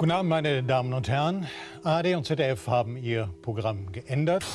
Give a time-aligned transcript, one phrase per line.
[0.00, 1.46] Guten Abend, meine Damen und Herren.
[1.84, 4.46] ARD und ZDF haben ihr Programm geändert.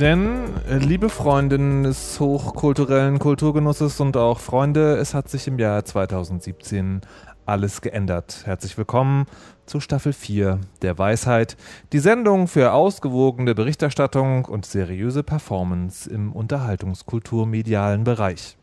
[0.00, 5.84] Denn, äh, liebe Freundinnen des hochkulturellen Kulturgenusses und auch Freunde, es hat sich im Jahr
[5.84, 7.02] 2017
[7.44, 8.40] alles geändert.
[8.46, 9.26] Herzlich willkommen
[9.66, 11.58] zu Staffel 4 der Weisheit,
[11.92, 18.56] die Sendung für ausgewogene Berichterstattung und seriöse Performance im unterhaltungskulturmedialen Bereich.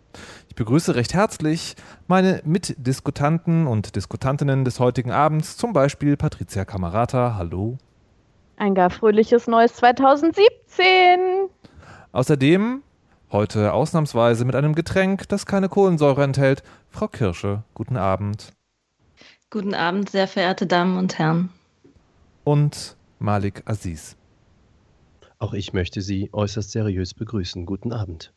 [0.48, 1.76] Ich begrüße recht herzlich
[2.08, 7.36] meine Mitdiskutanten und Diskutantinnen des heutigen Abends, zum Beispiel Patricia Kamerata.
[7.38, 7.77] Hallo.
[8.58, 11.50] Ein gar fröhliches neues 2017.
[12.12, 12.84] Außerdem
[13.31, 16.64] heute ausnahmsweise mit einem Getränk, das keine Kohlensäure enthält.
[16.89, 18.53] Frau Kirsche, guten Abend.
[19.50, 21.50] Guten Abend, sehr verehrte Damen und Herren.
[22.44, 24.16] Und Malik Aziz.
[25.38, 27.66] Auch ich möchte Sie äußerst seriös begrüßen.
[27.66, 28.34] Guten Abend.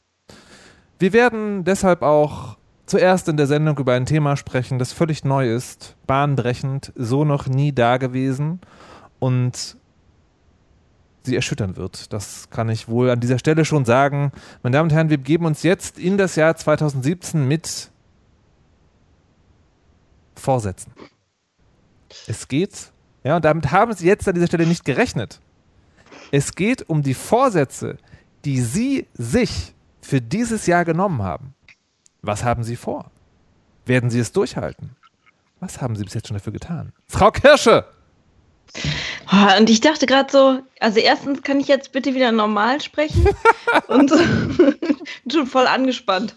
[1.03, 5.53] Wir werden deshalb auch zuerst in der Sendung über ein Thema sprechen, das völlig neu
[5.53, 8.61] ist, bahnbrechend, so noch nie dagewesen
[9.19, 9.77] und
[11.25, 12.13] sie erschüttern wird.
[12.13, 14.31] Das kann ich wohl an dieser Stelle schon sagen.
[14.63, 17.91] Meine Damen und Herren, wir begeben uns jetzt in das Jahr 2017 mit
[20.37, 20.93] Vorsätzen.
[22.29, 22.93] Es geht,
[23.25, 25.41] ja, und damit haben Sie jetzt an dieser Stelle nicht gerechnet.
[26.31, 27.99] Es geht um die Vorsätze,
[28.45, 31.55] die Sie sich für dieses Jahr genommen haben.
[32.21, 33.11] Was haben Sie vor?
[33.87, 34.97] Werden Sie es durchhalten?
[35.61, 36.93] Was haben Sie bis jetzt schon dafür getan?
[37.07, 37.85] Frau Kirsche!
[39.33, 43.29] Oh, und ich dachte gerade so, also erstens kann ich jetzt bitte wieder normal sprechen
[43.89, 44.11] und
[44.57, 46.37] bin schon voll angespannt.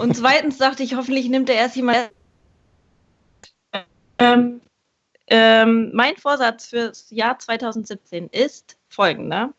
[0.00, 2.10] Und zweitens dachte ich, hoffentlich nimmt er erst jemand.
[4.18, 4.60] Ähm,
[5.28, 9.52] ähm, mein Vorsatz fürs Jahr 2017 ist folgender.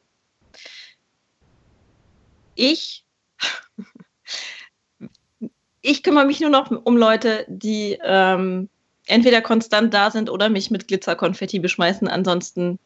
[2.56, 3.06] Ich
[5.88, 8.68] ich kümmere mich nur noch um Leute, die ähm,
[9.06, 12.10] entweder konstant da sind oder mich mit Glitzerkonfetti beschmeißen.
[12.10, 12.78] Ansonsten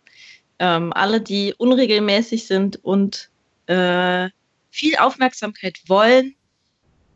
[0.59, 3.29] ähm, alle, die unregelmäßig sind und
[3.66, 4.29] äh,
[4.69, 6.35] viel Aufmerksamkeit wollen,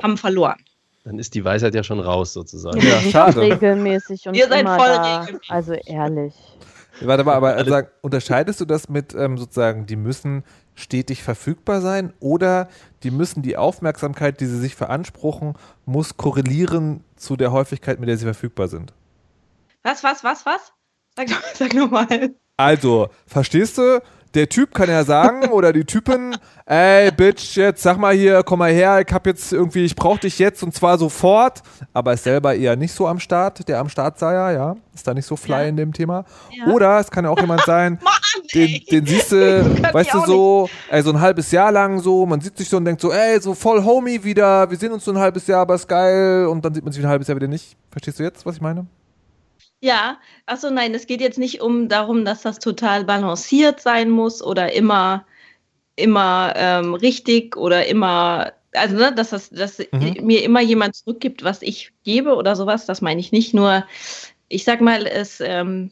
[0.01, 0.57] haben verloren.
[1.03, 2.81] Dann ist die Weisheit ja schon raus, sozusagen.
[2.81, 3.41] Ja, schade.
[3.41, 5.19] regelmäßig und Ihr seid immer voll da.
[5.19, 5.51] regelmäßig.
[5.51, 6.33] Also ehrlich.
[7.01, 10.43] Warte mal, aber sag, unterscheidest du das mit ähm, sozusagen, die müssen
[10.75, 12.69] stetig verfügbar sein oder
[13.03, 15.53] die müssen die Aufmerksamkeit, die sie sich veranspruchen,
[15.85, 18.93] muss korrelieren zu der Häufigkeit, mit der sie verfügbar sind?
[19.83, 20.73] Was, was, was, was?
[21.15, 22.35] Sag, sag nochmal.
[22.57, 24.01] Also, verstehst du?
[24.35, 26.35] Der Typ kann ja sagen oder die Typin,
[26.65, 30.17] ey Bitch, jetzt sag mal hier, komm mal her, ich hab jetzt irgendwie, ich brauch
[30.19, 31.61] dich jetzt und zwar sofort,
[31.93, 35.07] aber ist selber eher nicht so am Start, der am Start sei ja, ja, ist
[35.07, 35.63] da nicht so fly Ja.
[35.63, 36.25] in dem Thema.
[36.51, 36.73] Ja.
[36.73, 38.13] Oder es kann ja auch jemand sein, Mann,
[38.53, 42.41] den, den siehst du, weißt du so, ey, so ein halbes Jahr lang so, man
[42.41, 45.11] sieht sich so und denkt so, ey, so voll Homie wieder, wir sehen uns so
[45.11, 47.47] ein halbes Jahr, aber ist geil und dann sieht man sich ein halbes Jahr wieder
[47.47, 47.77] nicht.
[47.89, 48.85] Verstehst du jetzt, was ich meine?
[49.85, 54.41] Ja, achso, nein, es geht jetzt nicht um darum, dass das total balanciert sein muss
[54.41, 55.27] oder immer,
[55.95, 60.25] immer ähm, richtig oder immer, also ne, dass, das, dass Mhm.
[60.25, 63.53] mir immer jemand zurückgibt, was ich gebe oder sowas, das meine ich nicht.
[63.53, 63.85] Nur,
[64.47, 65.91] ich sag mal, es ähm,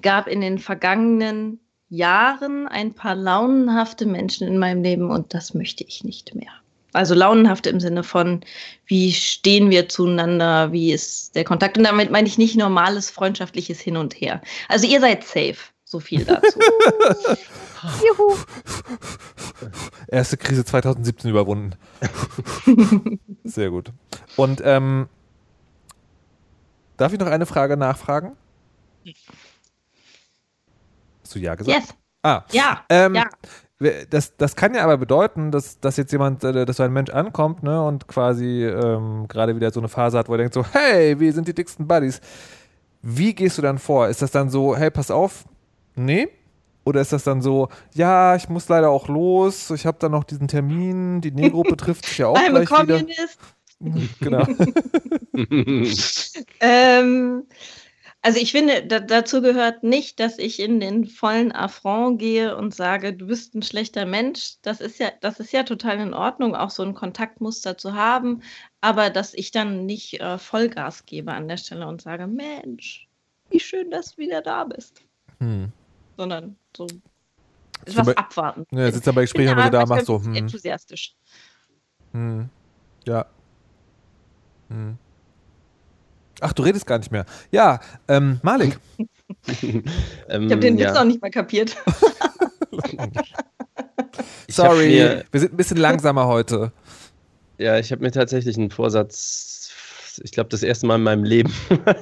[0.00, 1.60] gab in den vergangenen
[1.90, 6.59] Jahren ein paar launenhafte Menschen in meinem Leben und das möchte ich nicht mehr.
[6.92, 8.40] Also launenhaft im Sinne von,
[8.86, 11.78] wie stehen wir zueinander, wie ist der Kontakt.
[11.78, 14.40] Und damit meine ich nicht normales freundschaftliches Hin und Her.
[14.68, 16.58] Also ihr seid safe, so viel dazu.
[18.06, 18.36] Juhu.
[20.08, 21.76] Erste Krise 2017 überwunden.
[23.44, 23.92] Sehr gut.
[24.36, 25.08] Und ähm,
[26.96, 28.36] darf ich noch eine Frage nachfragen?
[31.22, 31.78] Hast du ja gesagt?
[31.78, 33.24] yes, Ah, ja, ähm, ja.
[34.10, 37.10] Das, das kann ja aber bedeuten, dass, dass jetzt jemand, äh, dass so ein Mensch
[37.10, 40.64] ankommt ne, und quasi ähm, gerade wieder so eine Phase hat, wo er denkt so,
[40.72, 42.20] hey, wir sind die dicksten Buddies.
[43.02, 44.08] Wie gehst du dann vor?
[44.08, 45.44] Ist das dann so, hey, pass auf,
[45.94, 46.28] nee?
[46.84, 50.24] Oder ist das dann so, ja, ich muss leider auch los, ich habe dann noch
[50.24, 52.98] diesen Termin, die Negro betrifft sich ja auch I'm a gleich wieder.
[52.98, 53.38] communist.
[54.20, 54.46] Genau.
[56.60, 57.44] Ähm,
[58.22, 62.74] also ich finde, da, dazu gehört nicht, dass ich in den vollen Affront gehe und
[62.74, 64.56] sage, du bist ein schlechter Mensch.
[64.62, 68.42] Das ist ja, das ist ja total in Ordnung, auch so ein Kontaktmuster zu haben,
[68.82, 73.08] aber dass ich dann nicht äh, Vollgas gebe an der Stelle und sage, Mensch,
[73.48, 75.02] wie schön, dass du wieder da bist.
[75.38, 75.72] Hm.
[76.18, 76.86] Sondern so
[77.86, 78.66] etwas bei- abwarten.
[78.70, 81.14] Ja, sitzt dann bei Gesprächen immer so da, macht so, hm, enthusiastisch.
[82.12, 82.50] hm,
[83.06, 83.24] ja.
[84.68, 84.98] Hm.
[86.40, 87.24] Ach, du redest gar nicht mehr.
[87.50, 88.78] Ja, ähm, Malik.
[89.62, 89.82] ähm,
[90.28, 90.94] Ich habe den Witz ja.
[90.94, 91.76] noch nicht mal kapiert.
[94.48, 96.72] Sorry, Mir, wir sind ein bisschen langsamer heute.
[97.58, 99.50] ja, ich habe mir tatsächlich einen Vorsatz
[100.22, 101.52] ich glaube, das erste Mal in meinem Leben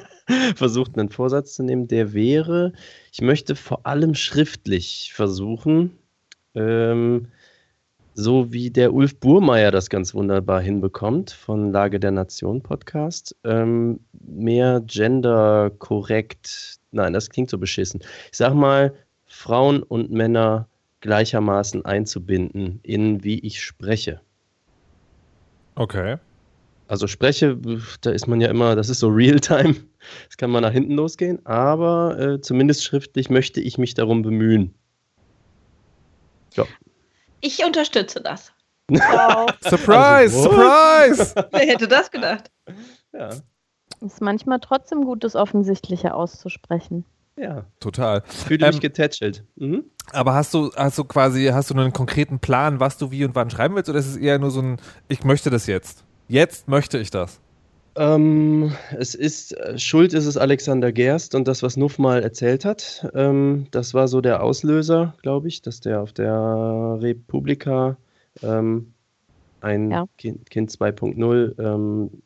[0.56, 1.88] versucht, einen Vorsatz zu nehmen.
[1.88, 2.72] Der wäre,
[3.12, 5.98] ich möchte vor allem schriftlich versuchen,
[6.54, 7.28] ähm,
[8.18, 14.00] so wie der Ulf Burmeier das ganz wunderbar hinbekommt von Lage der Nation Podcast, ähm,
[14.12, 18.00] mehr genderkorrekt, nein, das klingt so beschissen.
[18.32, 18.92] Ich sag mal,
[19.26, 20.66] Frauen und Männer
[21.00, 24.20] gleichermaßen einzubinden in wie ich spreche.
[25.76, 26.16] Okay.
[26.88, 27.56] Also spreche,
[28.00, 29.76] da ist man ja immer, das ist so Realtime,
[30.26, 34.74] das kann mal nach hinten losgehen, aber äh, zumindest schriftlich möchte ich mich darum bemühen.
[36.56, 36.64] Ja.
[37.40, 38.52] Ich unterstütze das.
[38.88, 39.48] Wow.
[39.64, 40.42] Surprise, Also?
[40.42, 41.34] Surprise!
[41.52, 42.50] Wer hätte das gedacht?
[43.12, 43.30] Ja,
[44.00, 47.04] Ist manchmal trotzdem gut, das Offensichtliche auszusprechen.
[47.36, 47.64] ja.
[47.80, 48.22] Total.
[48.26, 49.44] Fühle Ähm, mich getätschelt.
[49.56, 49.84] Mhm.
[50.12, 53.34] Aber hast du, hast du quasi, hast du einen konkreten Plan, was du wie und
[53.34, 56.04] wann schreiben willst, oder ist es eher nur so ein, ich möchte das jetzt?
[56.28, 57.40] Jetzt möchte ich das.
[57.98, 62.64] Ähm, es ist, äh, schuld ist es Alexander Gerst und das, was Nuff mal erzählt
[62.64, 63.10] hat.
[63.14, 67.96] Ähm, das war so der Auslöser, glaube ich, dass der auf der Republika
[68.42, 68.94] ähm,
[69.60, 70.06] ein Ja.
[70.16, 72.22] Kind, kind 2.0 ähm,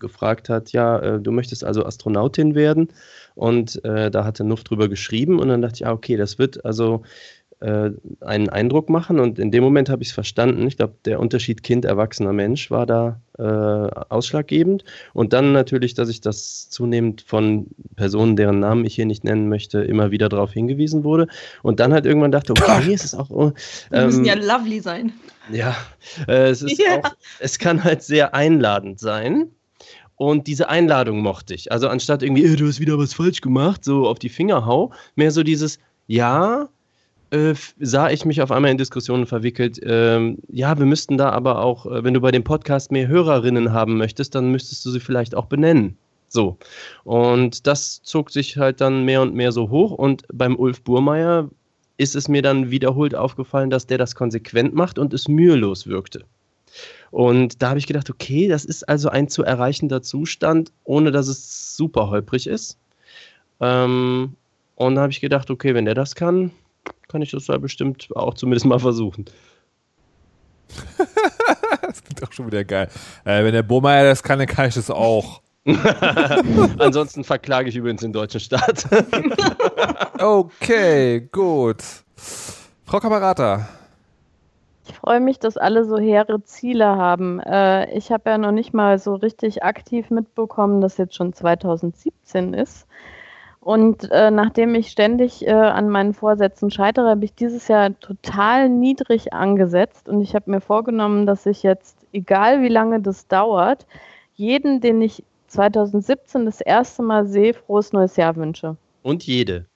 [0.00, 2.88] gefragt hat, ja, äh, du möchtest also Astronautin werden.
[3.36, 6.64] Und äh, da hatte Nuff drüber geschrieben und dann dachte ich, ah, okay, das wird
[6.64, 7.02] also
[8.20, 9.20] einen Eindruck machen.
[9.20, 10.66] Und in dem Moment habe ich es verstanden.
[10.66, 14.84] Ich glaube, der Unterschied Kind-Erwachsener Mensch war da äh, ausschlaggebend.
[15.12, 17.66] Und dann natürlich, dass ich das zunehmend von
[17.96, 21.26] Personen, deren Namen ich hier nicht nennen möchte, immer wieder darauf hingewiesen wurde.
[21.62, 23.30] Und dann halt irgendwann dachte, okay, es ist auch.
[23.30, 23.52] oh,
[23.90, 25.12] Wir müssen ja ähm, lovely sein.
[25.50, 25.76] ja,
[26.28, 26.98] äh, es ist Ja.
[26.98, 29.50] auch, es kann halt sehr einladend sein.
[30.16, 31.72] Und diese Einladung mochte ich.
[31.72, 34.92] Also anstatt irgendwie, "Äh, du hast wieder was falsch gemacht, so auf die Finger hau,
[35.16, 36.68] mehr so dieses, ja,
[37.32, 39.80] äh, sah ich mich auf einmal in Diskussionen verwickelt.
[39.82, 43.72] Ähm, ja, wir müssten da aber auch, äh, wenn du bei dem Podcast mehr Hörerinnen
[43.72, 45.96] haben möchtest, dann müsstest du sie vielleicht auch benennen.
[46.28, 46.58] So.
[47.04, 49.92] Und das zog sich halt dann mehr und mehr so hoch.
[49.92, 51.48] Und beim Ulf Burmeier
[51.96, 56.24] ist es mir dann wiederholt aufgefallen, dass der das konsequent macht und es mühelos wirkte.
[57.10, 61.28] Und da habe ich gedacht, okay, das ist also ein zu erreichender Zustand, ohne dass
[61.28, 62.78] es super holprig ist.
[63.60, 64.34] Ähm,
[64.74, 66.50] und da habe ich gedacht, okay, wenn der das kann,
[67.08, 69.26] kann ich das ja bestimmt auch zumindest mal versuchen.
[71.82, 72.88] Das klingt auch schon wieder geil.
[73.24, 75.42] Äh, wenn der Burmeier das kann, dann kann ich das auch.
[76.78, 78.86] Ansonsten verklage ich übrigens den deutschen Staat.
[80.18, 81.82] Okay, gut.
[82.84, 83.68] Frau Kamerata.
[84.86, 87.40] Ich freue mich, dass alle so hehre Ziele haben.
[87.40, 92.54] Äh, ich habe ja noch nicht mal so richtig aktiv mitbekommen, dass jetzt schon 2017
[92.54, 92.86] ist.
[93.62, 98.68] Und äh, nachdem ich ständig äh, an meinen Vorsätzen scheitere, habe ich dieses Jahr total
[98.68, 100.08] niedrig angesetzt.
[100.08, 103.86] Und ich habe mir vorgenommen, dass ich jetzt, egal wie lange das dauert,
[104.34, 108.76] jeden, den ich 2017 das erste Mal sehe, frohes neues Jahr wünsche.
[109.02, 109.66] Und jede.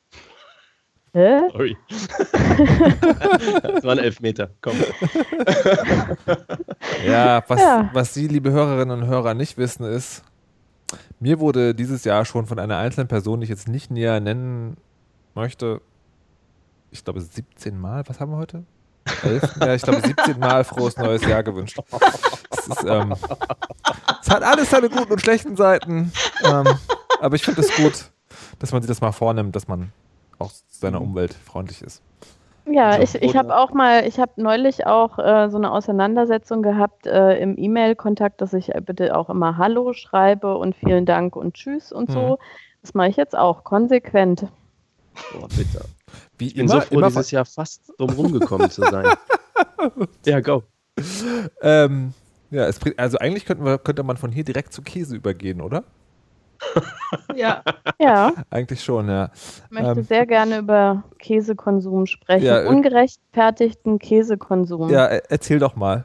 [1.12, 1.42] Hä?
[1.52, 1.76] Sorry.
[3.62, 4.50] das waren Elfmeter.
[4.62, 4.74] Komm.
[7.06, 7.88] Ja, was, Ja.
[7.92, 10.24] was Sie, liebe Hörerinnen und Hörer, nicht wissen, ist,
[11.20, 14.76] mir wurde dieses Jahr schon von einer einzelnen Person, die ich jetzt nicht näher nennen
[15.34, 15.80] möchte,
[16.90, 18.64] ich glaube 17 Mal, was haben wir heute?
[19.22, 19.56] Elf?
[19.60, 21.78] Ja, ich glaube 17 Mal frohes neues Jahr gewünscht.
[22.50, 23.14] Es, ist, ähm,
[24.20, 26.12] es hat alles seine guten und schlechten Seiten,
[26.44, 26.66] ähm,
[27.20, 28.10] aber ich finde es gut,
[28.58, 29.92] dass man sich das mal vornimmt, dass man
[30.38, 32.02] auch seiner Umwelt freundlich ist.
[32.68, 36.62] Ja, So, ich, ich habe auch mal, ich habe neulich auch äh, so eine Auseinandersetzung
[36.62, 41.36] gehabt äh, im E-Mail-Kontakt, dass ich äh, bitte auch immer Hallo schreibe und vielen Dank
[41.36, 42.20] und Tschüss und so.
[42.20, 42.36] Mhm.
[42.82, 44.46] Das mache ich jetzt auch konsequent.
[45.32, 45.84] Boah, bitte.
[46.38, 49.06] Wie Ich bin immer, so froh, immer dieses Jahr fast drum rumgekommen zu sein.
[50.26, 50.62] ja, go.
[51.62, 52.12] Ähm,
[52.50, 55.60] ja, es, bringt- also eigentlich könnten wir, könnte man von hier direkt zu Käse übergehen,
[55.60, 55.84] oder?
[57.34, 57.62] Ja.
[57.98, 59.30] Ja, Eigentlich schon, ja.
[59.34, 60.02] ich möchte Ähm.
[60.02, 62.44] sehr gerne über Käsekonsum sprechen.
[62.46, 64.90] Ja, äh, Ungerechtfertigten Käsekonsum.
[64.90, 66.04] Ja, e- erzähl doch mal.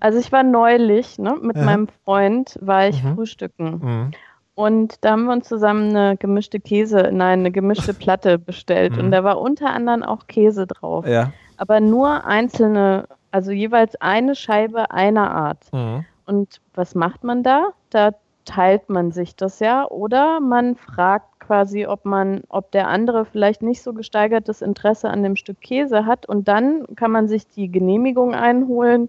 [0.00, 1.64] Also ich war neulich, ne, mit Ja.
[1.64, 3.14] meinem Freund war ich Mhm.
[3.14, 3.70] frühstücken.
[3.82, 4.10] Mhm.
[4.54, 8.92] Und da haben wir uns zusammen eine gemischte Käse, nein, eine gemischte Platte bestellt.
[8.94, 8.98] Mhm.
[9.04, 11.06] Und da war unter anderem auch Käse drauf.
[11.06, 11.32] Ja.
[11.56, 15.70] aber nur einzelne, also jeweils eine Scheibe einer Art.
[15.74, 16.06] Mhm.
[16.24, 17.68] Und was macht man da?
[17.90, 18.12] Da
[18.50, 23.62] teilt man sich das ja oder man fragt quasi, ob man, ob der andere vielleicht
[23.62, 27.70] nicht so gesteigertes Interesse an dem Stück Käse hat und dann kann man sich die
[27.70, 29.08] Genehmigung einholen,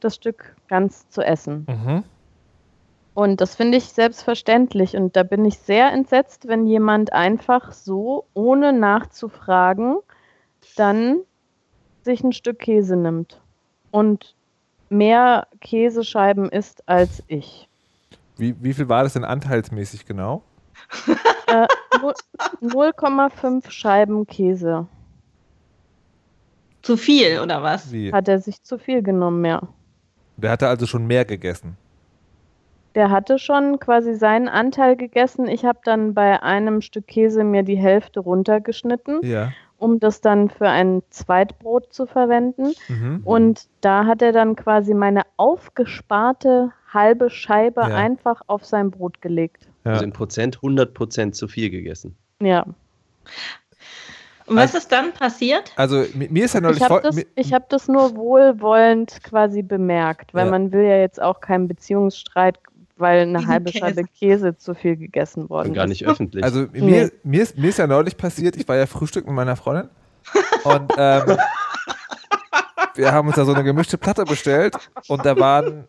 [0.00, 1.66] das Stück ganz zu essen.
[1.68, 2.04] Mhm.
[3.14, 8.24] Und das finde ich selbstverständlich und da bin ich sehr entsetzt, wenn jemand einfach so,
[8.34, 9.98] ohne nachzufragen,
[10.76, 11.20] dann
[12.02, 13.40] sich ein Stück Käse nimmt
[13.92, 14.34] und
[14.88, 17.68] mehr Käsescheiben isst als ich.
[18.36, 20.42] Wie, wie viel war das denn anteilsmäßig genau?
[21.46, 21.66] Äh,
[22.62, 24.86] 0,5 Scheiben Käse.
[26.80, 27.92] Zu viel, oder was?
[27.92, 28.12] Wie?
[28.12, 29.62] Hat er sich zu viel genommen, ja.
[30.36, 31.76] Der hatte also schon mehr gegessen.
[32.94, 35.48] Der hatte schon quasi seinen Anteil gegessen.
[35.48, 39.52] Ich habe dann bei einem Stück Käse mir die Hälfte runtergeschnitten, Ja.
[39.84, 42.72] Um das dann für ein Zweitbrot zu verwenden.
[42.88, 43.20] Mhm.
[43.24, 47.88] Und da hat er dann quasi meine aufgesparte halbe Scheibe Ja.
[47.94, 49.68] einfach auf sein Brot gelegt.
[49.84, 49.92] Ja.
[49.92, 52.16] Also im Prozent 100 Prozent zu viel gegessen.
[52.40, 52.64] Ja,
[54.46, 55.72] Und was ist dann passiert?
[55.76, 60.34] Also mi- mir ist ja neulich ich habe das, hab das nur wohlwollend quasi bemerkt,
[60.34, 60.50] weil Ja.
[60.50, 62.58] man will ja jetzt auch keinen Beziehungsstreit,
[62.96, 63.84] weil eine Wegen halbe Käse.
[63.84, 65.90] Scheibe Käse zu viel gegessen worden Und gar ist.
[65.90, 66.44] nicht öffentlich.
[66.44, 67.10] Also mir, Nee.
[67.24, 69.88] mir, ist, mir ist ja neulich passiert, ich war ja Frühstück mit meiner Freundin
[70.64, 71.36] und ähm,
[72.94, 74.74] wir haben uns da so eine gemischte Platte bestellt
[75.08, 75.88] und da waren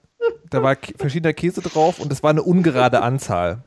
[0.49, 3.59] da war verschiedener Käse drauf und es war eine ungerade Anzahl.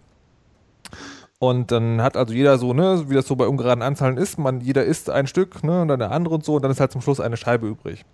[1.40, 4.60] Und dann hat also jeder so, ne, wie das so bei ungeraden Anzahlen ist, man,
[4.60, 6.90] jeder isst ein Stück, ne, und dann der andere und so, und dann ist halt
[6.90, 8.04] zum Schluss eine Scheibe übrig.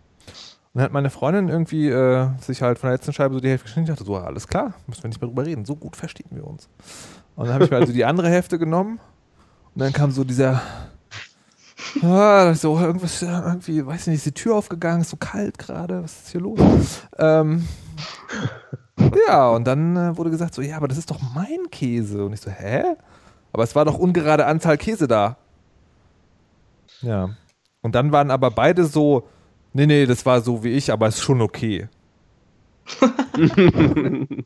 [0.74, 3.64] Dann hat meine Freundin irgendwie äh, sich halt von der letzten Scheibe so die Hälfte
[3.64, 3.90] geschnitten.
[3.90, 5.64] Ich dachte so, alles klar, müssen wir nicht mehr drüber reden.
[5.64, 6.68] So gut verstehen wir uns.
[7.36, 8.98] Und dann habe ich mir also die andere Hälfte genommen
[9.74, 10.62] und dann kam so dieser,
[12.02, 16.02] ah, so irgendwas, äh, irgendwie, weiß nicht, ist die Tür aufgegangen, ist so kalt gerade,
[16.02, 17.02] was ist hier los?
[17.18, 17.66] Ähm,
[19.28, 22.24] ja, und dann äh, wurde gesagt so, ja, aber das ist doch mein Käse.
[22.24, 22.82] Und ich so, hä?
[23.52, 25.36] Aber es war doch ungerade Anzahl Käse da.
[27.00, 27.30] Ja.
[27.82, 29.28] Und dann waren aber beide so,
[29.74, 31.88] nee, nee, das war so wie ich, aber ist schon okay.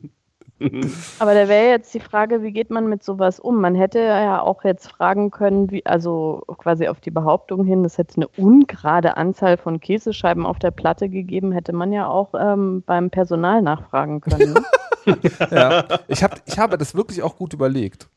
[1.19, 3.61] Aber da wäre jetzt die Frage, wie geht man mit sowas um?
[3.61, 7.97] Man hätte ja auch jetzt fragen können, wie, also quasi auf die Behauptung hin, es
[7.97, 12.83] hätte eine ungerade Anzahl von Käsescheiben auf der Platte gegeben, hätte man ja auch ähm,
[12.85, 14.53] beim Personal nachfragen können.
[14.53, 14.63] Ne?
[15.49, 15.85] Ja.
[16.07, 18.09] Ich, hab, ich habe das wirklich auch gut überlegt.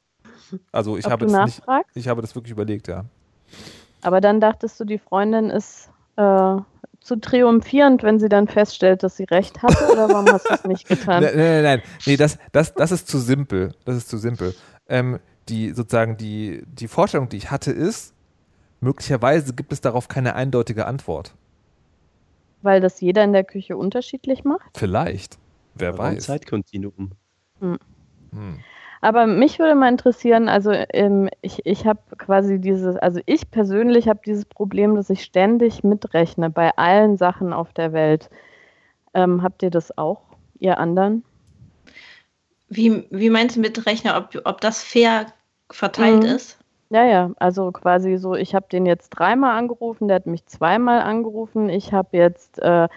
[0.73, 1.63] Also ich Ob habe du das nicht,
[1.95, 3.05] ich habe das wirklich überlegt, ja.
[4.03, 6.57] Aber dann dachtest du, die Freundin ist äh,
[7.05, 10.65] zu triumphierend, wenn sie dann feststellt, dass sie recht hatte, oder warum hast du es
[10.65, 11.23] nicht getan?
[11.23, 11.83] Nein, nein, nein.
[12.07, 13.75] Nee, das, das, das ist zu simpel.
[13.85, 14.55] Das ist zu simpel.
[14.89, 15.19] Ähm,
[15.49, 18.15] die sozusagen die, die Vorstellung, die ich hatte, ist,
[18.81, 21.35] möglicherweise gibt es darauf keine eindeutige Antwort.
[22.63, 24.77] Weil das jeder in der Küche unterschiedlich macht?
[24.77, 25.39] Vielleicht.
[25.75, 26.25] Wer Warum weiß.
[26.25, 27.13] Zeitkontinuum.
[27.61, 27.79] Hm.
[29.03, 34.09] Aber mich würde mal interessieren, also ähm, ich, ich habe quasi dieses, also ich persönlich
[34.09, 38.31] habe dieses Problem, dass ich ständig mitrechne bei allen Sachen auf der Welt.
[39.13, 40.23] Ähm, habt ihr das auch,
[40.61, 41.25] ihr anderen?
[42.69, 45.27] Wie, wie meinst du mit Rechner, ob, ob das fair
[45.71, 46.31] verteilt Mhm.
[46.31, 46.59] ist?
[46.91, 51.01] Ja, ja, also quasi so, ich habe den jetzt dreimal angerufen, der hat mich zweimal
[51.01, 51.71] angerufen.
[51.71, 52.89] Ich habe jetzt, äh,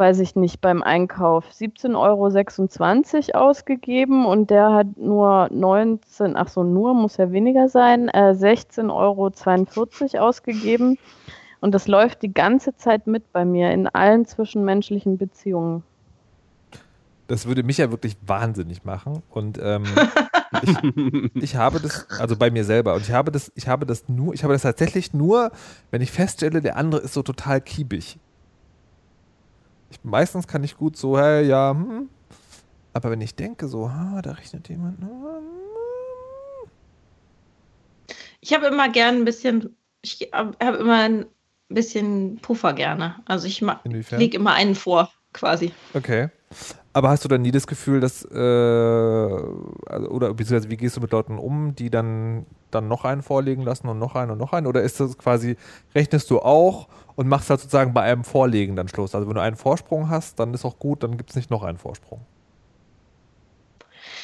[0.00, 6.64] weiß ich nicht, beim Einkauf 17,26 Euro ausgegeben und der hat nur 19, ach so,
[6.64, 10.98] nur, muss ja weniger sein, äh, 16,42 Euro ausgegeben.
[11.60, 15.82] Und das läuft die ganze Zeit mit bei mir in allen zwischenmenschlichen Beziehungen.
[17.26, 19.22] Das würde mich ja wirklich wahnsinnig machen.
[19.28, 19.84] Und ähm,
[20.62, 24.08] ich, ich habe das, also bei mir selber, und ich habe das, ich habe das
[24.08, 25.52] nur, ich habe das tatsächlich nur,
[25.90, 28.18] wenn ich feststelle, der andere ist so total kiebig.
[29.90, 32.08] Ich, meistens kann ich gut so, hey, ja, hm.
[32.92, 35.00] Aber wenn ich denke, so, ah, da rechnet jemand.
[35.00, 35.08] hm,
[38.40, 41.26] Ich habe immer gern ein bisschen, ich habe immer ein
[41.68, 43.16] bisschen Puffer gerne.
[43.26, 43.62] Also ich,
[44.18, 45.72] lege immer einen vor, quasi.
[45.94, 46.30] Okay.
[46.92, 51.00] Aber hast du dann nie das Gefühl, dass, äh, also, oder beziehungsweise wie gehst du
[51.00, 54.52] mit Leuten um, die dann, dann noch einen vorlegen lassen und noch einen und noch
[54.52, 54.66] einen?
[54.66, 55.56] Oder ist das quasi,
[55.94, 59.14] rechnest du auch und machst halt sozusagen bei einem Vorlegen dann Schluss?
[59.14, 61.62] Also wenn du einen Vorsprung hast, dann ist auch gut, dann gibt es nicht noch
[61.62, 62.20] einen Vorsprung.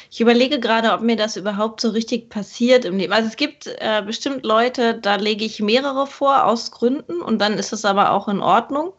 [0.09, 3.13] Ich überlege gerade, ob mir das überhaupt so richtig passiert im Leben.
[3.13, 7.53] Also es gibt äh, bestimmt Leute, da lege ich mehrere vor aus Gründen und dann
[7.53, 8.93] ist es aber auch in Ordnung.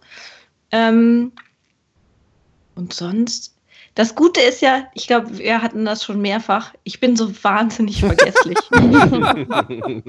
[0.71, 1.33] Ähm,
[2.75, 3.58] und sonst,
[3.99, 7.99] das Gute ist ja, ich glaube, wir hatten das schon mehrfach, ich bin so wahnsinnig
[7.99, 8.57] vergesslich.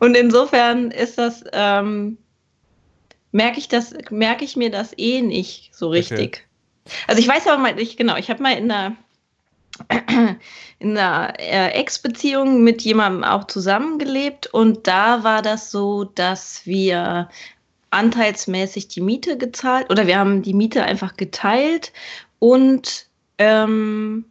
[0.00, 2.18] und insofern ist das, ähm,
[3.30, 6.48] merke ich das, merke ich mir das eh nicht so richtig.
[7.06, 8.96] Also ich weiß aber mal, ich, genau, ich habe mal in einer
[10.80, 17.28] in einer äh, Ex-Beziehung mit jemandem auch zusammengelebt und da war das so, dass wir
[17.90, 21.92] anteilsmäßig die Miete gezahlt oder wir haben die Miete einfach geteilt
[22.38, 23.06] und
[23.38, 24.24] ähm,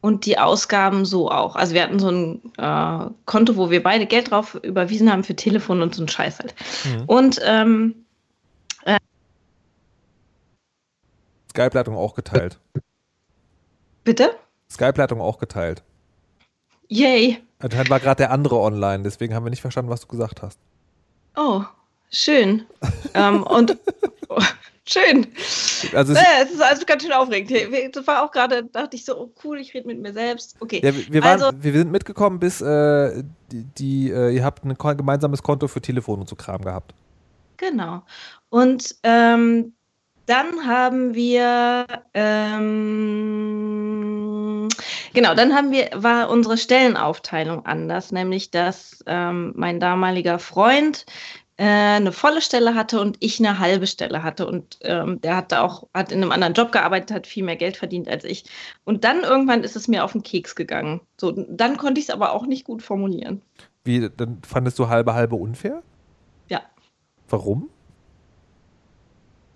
[0.00, 1.56] und die Ausgaben so auch.
[1.56, 5.34] Also wir hatten so ein äh, Konto, wo wir beide Geld drauf überwiesen haben für
[5.34, 6.54] Telefon und so ein Scheiß halt.
[6.84, 7.04] Mhm.
[7.06, 7.94] Und ähm,
[11.58, 12.60] Skype-Leitung auch geteilt.
[14.04, 14.30] Bitte?
[14.70, 15.82] Skype-Leitung auch geteilt.
[16.88, 17.42] Yay.
[17.58, 20.60] Anscheinend war gerade der andere online, deswegen haben wir nicht verstanden, was du gesagt hast.
[21.36, 21.64] Oh,
[22.12, 22.64] schön.
[23.14, 23.76] ähm, und
[24.92, 25.26] schön.
[25.94, 27.50] Also es- Äh, es ist also ganz schön aufregend.
[27.96, 30.56] Das war auch gerade, dachte ich so, oh cool, ich rede mit mir selbst.
[30.60, 30.80] Okay.
[30.82, 34.74] Ja, wir, waren, also, wir sind mitgekommen, bis äh, die, die äh, ihr habt ein
[34.76, 36.94] gemeinsames Konto für Telefon und so Kram gehabt.
[37.56, 38.02] genau.
[38.50, 39.74] Und ähm,
[40.26, 41.86] dann haben wir,
[43.28, 44.68] ähm,
[45.14, 51.06] genau, dann haben wir, war unsere Stellenaufteilung anders, nämlich dass ähm, mein damaliger Freund
[51.58, 54.46] äh, eine volle Stelle hatte und ich eine halbe Stelle hatte.
[54.46, 57.76] Und ähm, der hatte auch, hat in einem anderen Job gearbeitet, hat viel mehr Geld
[57.76, 58.44] verdient als ich.
[58.84, 61.00] Und dann irgendwann ist es mir auf den Keks gegangen.
[61.20, 63.42] So, dann konnte ich es aber auch nicht gut formulieren.
[63.84, 65.82] Wie, dann fandest du halbe halbe unfair?
[66.48, 66.62] Ja.
[67.28, 67.68] Warum?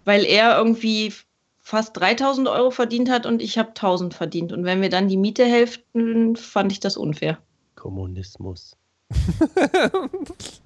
[0.04, 1.12] weil er irgendwie
[1.60, 4.52] fast 3000 Euro verdient hat und ich habe 1000 verdient.
[4.52, 7.38] Und wenn wir dann die Miete hälften, fand ich das unfair.
[7.76, 8.76] Kommunismus.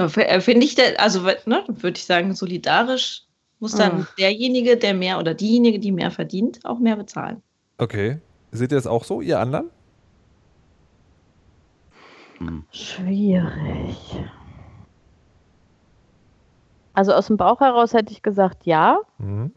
[0.00, 3.24] Aber äh, Finde ich, also ne, würde ich sagen, solidarisch
[3.58, 4.06] muss dann Ah.
[4.18, 7.42] derjenige, der mehr oder diejenige, die mehr verdient, auch mehr bezahlen.
[7.76, 8.18] Okay.
[8.50, 9.68] Seht ihr das auch so, ihr anderen?
[12.72, 13.98] Schwierig.
[16.94, 19.52] Also aus dem Bauch heraus hätte ich gesagt ja, Mhm.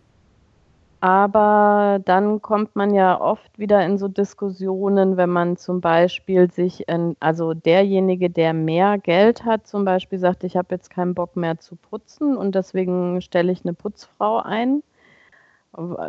[1.03, 6.87] Aber dann kommt man ja oft wieder in so Diskussionen, wenn man zum Beispiel sich,
[6.87, 11.35] in, also derjenige, der mehr Geld hat, zum Beispiel sagt, ich habe jetzt keinen Bock
[11.35, 14.81] mehr zu putzen und deswegen stelle ich eine Putzfrau ein.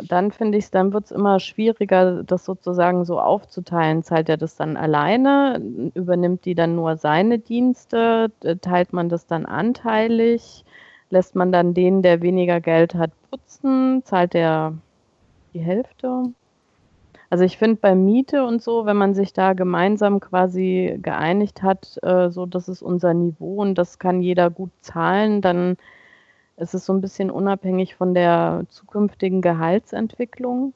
[0.07, 4.01] Dann finde ich es, dann wird es immer schwieriger, das sozusagen so aufzuteilen.
[4.03, 5.59] Zahlt er das dann alleine?
[5.95, 8.31] Übernimmt die dann nur seine Dienste?
[8.61, 10.63] Teilt man das dann anteilig?
[11.15, 14.03] Lässt man dann den, der weniger Geld hat, putzen?
[14.03, 14.73] Zahlt er
[15.53, 16.23] die Hälfte?
[17.29, 21.97] Also ich finde bei Miete und so, wenn man sich da gemeinsam quasi geeinigt hat,
[22.03, 25.77] äh, so das ist unser Niveau und das kann jeder gut zahlen, dann
[26.57, 30.73] ist es so ein bisschen unabhängig von der zukünftigen Gehaltsentwicklung.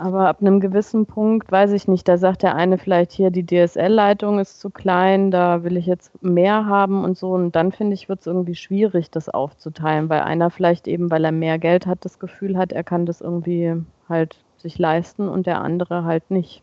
[0.00, 3.44] Aber ab einem gewissen Punkt, weiß ich nicht, da sagt der eine vielleicht hier, die
[3.44, 7.32] DSL-Leitung ist zu klein, da will ich jetzt mehr haben und so.
[7.32, 11.24] Und dann finde ich, wird es irgendwie schwierig, das aufzuteilen, weil einer vielleicht eben, weil
[11.24, 13.74] er mehr Geld hat, das Gefühl hat, er kann das irgendwie
[14.08, 16.62] halt sich leisten und der andere halt nicht.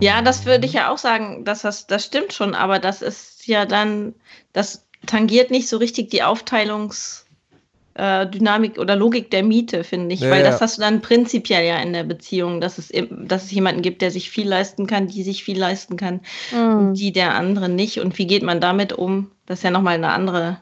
[0.00, 3.46] Ja, das würde ich ja auch sagen, dass das, das stimmt schon, aber das ist
[3.46, 4.14] ja dann,
[4.54, 7.23] das tangiert nicht so richtig die Aufteilungsdynamik
[7.94, 10.20] äh, Dynamik oder Logik der Miete, finde ich.
[10.20, 10.50] Ja, Weil ja.
[10.50, 14.02] das hast du dann prinzipiell ja in der Beziehung, dass es, dass es jemanden gibt,
[14.02, 16.20] der sich viel leisten kann, die sich viel leisten kann
[16.52, 18.00] und die der andere nicht.
[18.00, 19.30] Und wie geht man damit um?
[19.46, 20.58] Das ist ja nochmal eine andere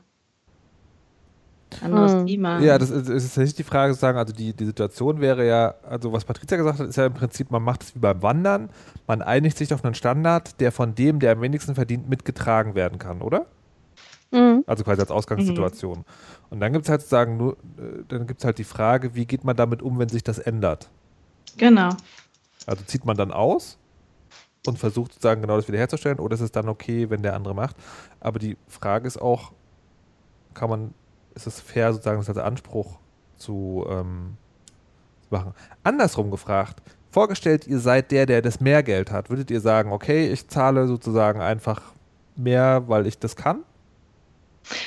[1.80, 2.26] anderes Hm.
[2.26, 2.60] Thema.
[2.60, 6.12] Ja, das ist, nicht die Frage, zu sagen, also die, die Situation wäre ja, also
[6.12, 8.70] was Patricia gesagt hat, ist ja im Prinzip, man macht es wie beim Wandern,
[9.06, 12.98] man einigt sich auf einen Standard, der von dem, der am wenigsten verdient, mitgetragen werden
[12.98, 13.46] kann, oder?
[14.32, 14.64] Mhm.
[14.66, 16.04] Also quasi als Ausgangssituation.
[16.52, 19.24] Und dann gibt es halt sozusagen nur, äh, dann gibt es halt die Frage, wie
[19.24, 20.90] geht man damit um, wenn sich das ändert?
[21.56, 21.88] Genau.
[22.66, 23.78] Also zieht man dann aus
[24.66, 27.74] und versucht sozusagen genau das wiederherzustellen oder ist es dann okay, wenn der andere macht?
[28.20, 29.52] Aber die Frage ist auch,
[30.52, 30.92] kann man,
[31.34, 32.98] ist es fair, sozusagen das als Anspruch
[33.38, 34.36] zu ähm,
[35.22, 35.54] zu machen?
[35.82, 40.30] Andersrum gefragt, vorgestellt, ihr seid der, der das mehr Geld hat, würdet ihr sagen, okay,
[40.30, 41.80] ich zahle sozusagen einfach
[42.36, 43.64] mehr, weil ich das kann?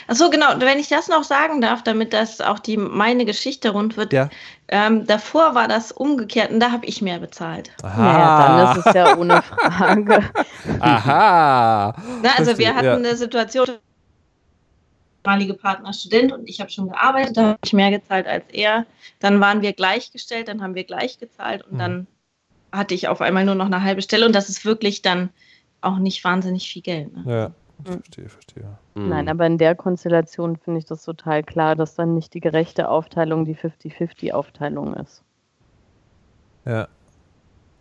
[0.08, 3.98] Achso, genau, wenn ich das noch sagen darf, damit das auch die meine Geschichte rund
[3.98, 4.14] wird.
[4.14, 4.30] Ja.
[4.68, 7.72] Ähm, davor war das umgekehrt und da habe ich mehr bezahlt.
[7.84, 10.30] Naja, dann ist es ja ohne Frage.
[10.80, 11.94] Aha.
[12.24, 12.96] Na, also wir hatten ja.
[12.96, 13.80] eine Situation, der
[15.24, 18.86] damalige Partner Student und ich habe schon gearbeitet, da habe ich mehr gezahlt als er.
[19.20, 21.80] Dann waren wir gleichgestellt, dann haben wir gleich gezahlt und Mhm.
[21.80, 22.08] dann
[22.72, 25.30] hatte ich auf einmal nur noch eine halbe Stelle und das ist wirklich dann
[25.82, 27.16] auch nicht wahnsinnig viel Geld.
[27.16, 27.24] Ne?
[27.26, 27.52] Ja,
[27.84, 28.00] ich Mhm.
[28.00, 28.78] verstehe, verstehe.
[28.96, 29.10] Hm.
[29.10, 32.90] Nein, aber in der Konstellation finde ich das total klar, dass dann nicht die gerechte
[32.90, 35.24] Aufteilung die 50-50-Aufteilung ist.
[36.66, 36.88] Ja.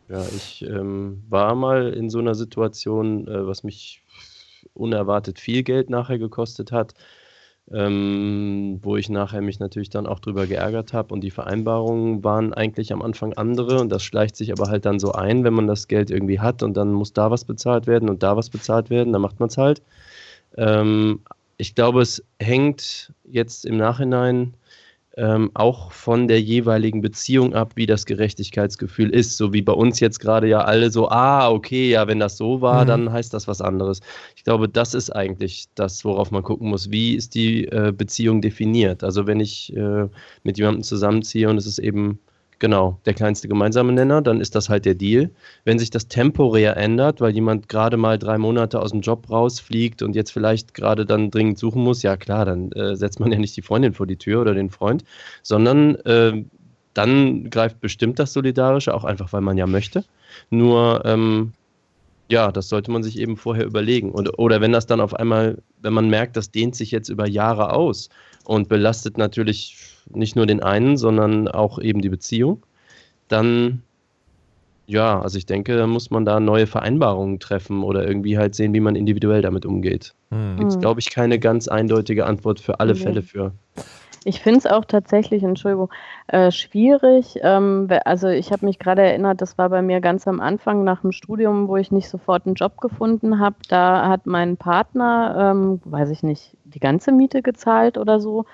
[0.08, 4.02] Ja, ich ähm, war mal in so einer Situation, äh, was mich
[4.74, 6.92] unerwartet viel Geld nachher gekostet hat,
[7.72, 12.52] ähm, wo ich nachher mich natürlich dann auch drüber geärgert habe und die Vereinbarungen waren
[12.52, 15.66] eigentlich am Anfang andere und das schleicht sich aber halt dann so ein, wenn man
[15.66, 18.90] das Geld irgendwie hat und dann muss da was bezahlt werden und da was bezahlt
[18.90, 19.82] werden, dann macht man es halt.
[20.56, 21.20] Ähm,
[21.56, 24.54] ich glaube, es hängt jetzt im Nachhinein
[25.16, 29.36] ähm, auch von der jeweiligen Beziehung ab, wie das Gerechtigkeitsgefühl ist.
[29.36, 32.60] So wie bei uns jetzt gerade ja alle so, ah, okay, ja, wenn das so
[32.60, 32.88] war, mhm.
[32.88, 34.00] dann heißt das was anderes.
[34.36, 36.90] Ich glaube, das ist eigentlich das, worauf man gucken muss.
[36.90, 39.04] Wie ist die äh, Beziehung definiert?
[39.04, 40.08] Also wenn ich äh,
[40.42, 42.18] mit jemandem zusammenziehe und es ist eben
[42.58, 45.30] Genau, der kleinste gemeinsame Nenner, dann ist das halt der Deal.
[45.64, 50.02] Wenn sich das temporär ändert, weil jemand gerade mal drei Monate aus dem Job rausfliegt
[50.02, 53.38] und jetzt vielleicht gerade dann dringend suchen muss, ja klar, dann äh, setzt man ja
[53.38, 55.04] nicht die Freundin vor die Tür oder den Freund,
[55.42, 56.44] sondern äh,
[56.94, 60.04] dann greift bestimmt das Solidarische, auch einfach, weil man ja möchte.
[60.50, 61.52] Nur, ähm,
[62.28, 64.12] ja, das sollte man sich eben vorher überlegen.
[64.12, 67.28] Und, oder wenn das dann auf einmal, wenn man merkt, das dehnt sich jetzt über
[67.28, 68.08] Jahre aus
[68.44, 69.76] und belastet natürlich
[70.10, 72.64] nicht nur den einen, sondern auch eben die Beziehung,
[73.28, 73.82] dann
[74.86, 78.74] ja, also ich denke, da muss man da neue Vereinbarungen treffen oder irgendwie halt sehen,
[78.74, 80.14] wie man individuell damit umgeht.
[80.30, 80.56] Hm.
[80.58, 83.00] Gibt es, glaube ich, keine ganz eindeutige Antwort für alle nee.
[83.00, 83.52] Fälle für.
[84.24, 85.90] Ich finde es auch tatsächlich, Entschuldigung,
[86.28, 87.38] äh, schwierig.
[87.42, 91.02] Ähm, also ich habe mich gerade erinnert, das war bei mir ganz am Anfang nach
[91.02, 93.56] dem Studium, wo ich nicht sofort einen Job gefunden habe.
[93.68, 98.46] Da hat mein Partner, ähm, weiß ich nicht, die ganze Miete gezahlt oder so.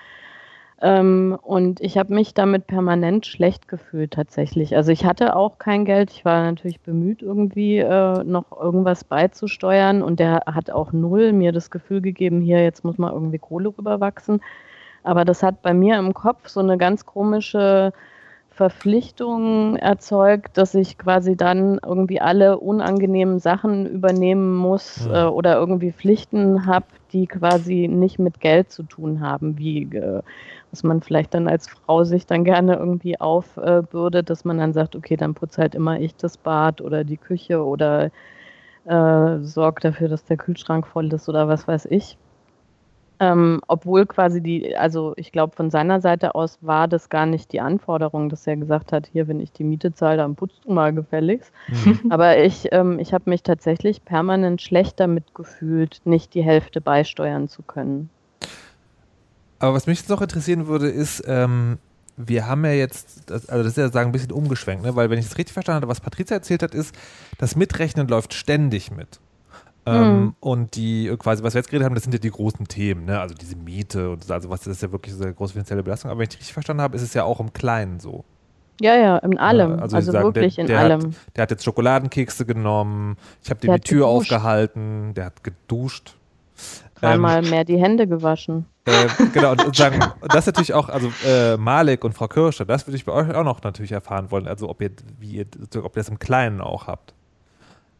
[0.81, 4.75] Ähm, und ich habe mich damit permanent schlecht gefühlt tatsächlich.
[4.75, 6.11] Also ich hatte auch kein Geld.
[6.11, 10.01] Ich war natürlich bemüht, irgendwie äh, noch irgendwas beizusteuern.
[10.01, 13.69] Und der hat auch null mir das Gefühl gegeben, hier, jetzt muss mal irgendwie Kohle
[13.69, 14.41] rüberwachsen.
[15.03, 17.91] Aber das hat bei mir im Kopf so eine ganz komische
[18.49, 25.25] Verpflichtung erzeugt, dass ich quasi dann irgendwie alle unangenehmen Sachen übernehmen muss ja.
[25.25, 30.21] äh, oder irgendwie Pflichten habe, die quasi nicht mit Geld zu tun haben, wie äh,
[30.69, 34.95] was man vielleicht dann als Frau sich dann gerne irgendwie aufbürdet, dass man dann sagt,
[34.95, 38.09] okay, dann putze halt immer ich das Bad oder die Küche oder
[38.85, 42.17] äh, sorge dafür, dass der Kühlschrank voll ist oder was weiß ich.
[43.21, 47.53] Ähm, obwohl quasi die, also ich glaube, von seiner Seite aus war das gar nicht
[47.53, 50.73] die Anforderung, dass er gesagt hat, hier, wenn ich die Miete zahle, dann putzt du
[50.73, 51.53] mal gefälligst.
[51.67, 51.99] Mhm.
[52.09, 57.47] Aber ich, ähm, ich habe mich tatsächlich permanent schlecht damit gefühlt, nicht die Hälfte beisteuern
[57.47, 58.09] zu können.
[59.59, 61.77] Aber was mich jetzt noch interessieren würde, ist, ähm,
[62.17, 64.95] wir haben ja jetzt, also das ist ja sagen ein bisschen umgeschwenkt, ne?
[64.95, 66.95] weil wenn ich es richtig verstanden habe, was Patricia erzählt hat, ist,
[67.37, 69.19] das Mitrechnen läuft ständig mit.
[69.85, 70.35] Ähm, mhm.
[70.39, 73.19] Und die, quasi, was wir jetzt geredet haben, das sind ja die großen Themen, ne?
[73.19, 76.11] Also diese Miete und also was das ist ja wirklich so eine große finanzielle Belastung.
[76.11, 78.23] Aber wenn ich richtig verstanden habe, ist es ja auch im Kleinen so.
[78.79, 79.79] Ja, ja, in allem.
[79.79, 81.01] also, also sagen, wirklich der, der in allem.
[81.01, 84.31] Hat, der hat jetzt Schokoladenkekse genommen, ich habe dem die Tür geduscht.
[84.33, 86.15] aufgehalten, der hat geduscht.
[86.95, 88.65] Dreimal ähm, mehr die Hände gewaschen.
[88.85, 92.85] Äh, genau, und, und sagen, das natürlich auch, also äh, Malek und Frau Kirsche, das
[92.87, 95.45] würde ich bei euch auch noch natürlich erfahren wollen, also ob ihr, wie ihr,
[95.77, 97.13] ob ihr das im Kleinen auch habt.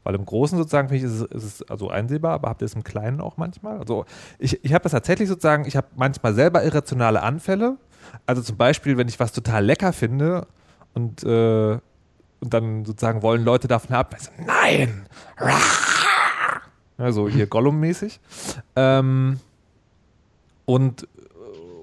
[0.03, 2.73] Weil im Großen sozusagen finde ich, ist, ist es also einsehbar, aber habt ihr es
[2.73, 3.77] im Kleinen auch manchmal?
[3.77, 4.05] Also
[4.39, 7.77] ich, ich habe das tatsächlich sozusagen, ich habe manchmal selber irrationale Anfälle.
[8.25, 10.47] Also zum Beispiel, wenn ich was total lecker finde
[10.93, 15.05] und, äh, und dann sozusagen wollen Leute davon ab, so, nein!
[16.97, 18.19] Also hier Gollum-mäßig.
[18.75, 19.39] Ähm,
[20.65, 21.07] und,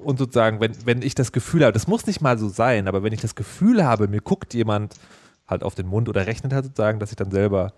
[0.02, 3.04] und sozusagen, wenn, wenn ich das Gefühl habe, das muss nicht mal so sein, aber
[3.04, 4.96] wenn ich das Gefühl habe, mir guckt jemand
[5.46, 7.72] halt auf den Mund oder rechnet halt sozusagen, dass ich dann selber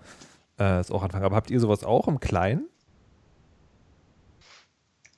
[0.61, 1.25] äh, es auch anfangen.
[1.25, 2.68] Aber habt ihr sowas auch im Kleinen?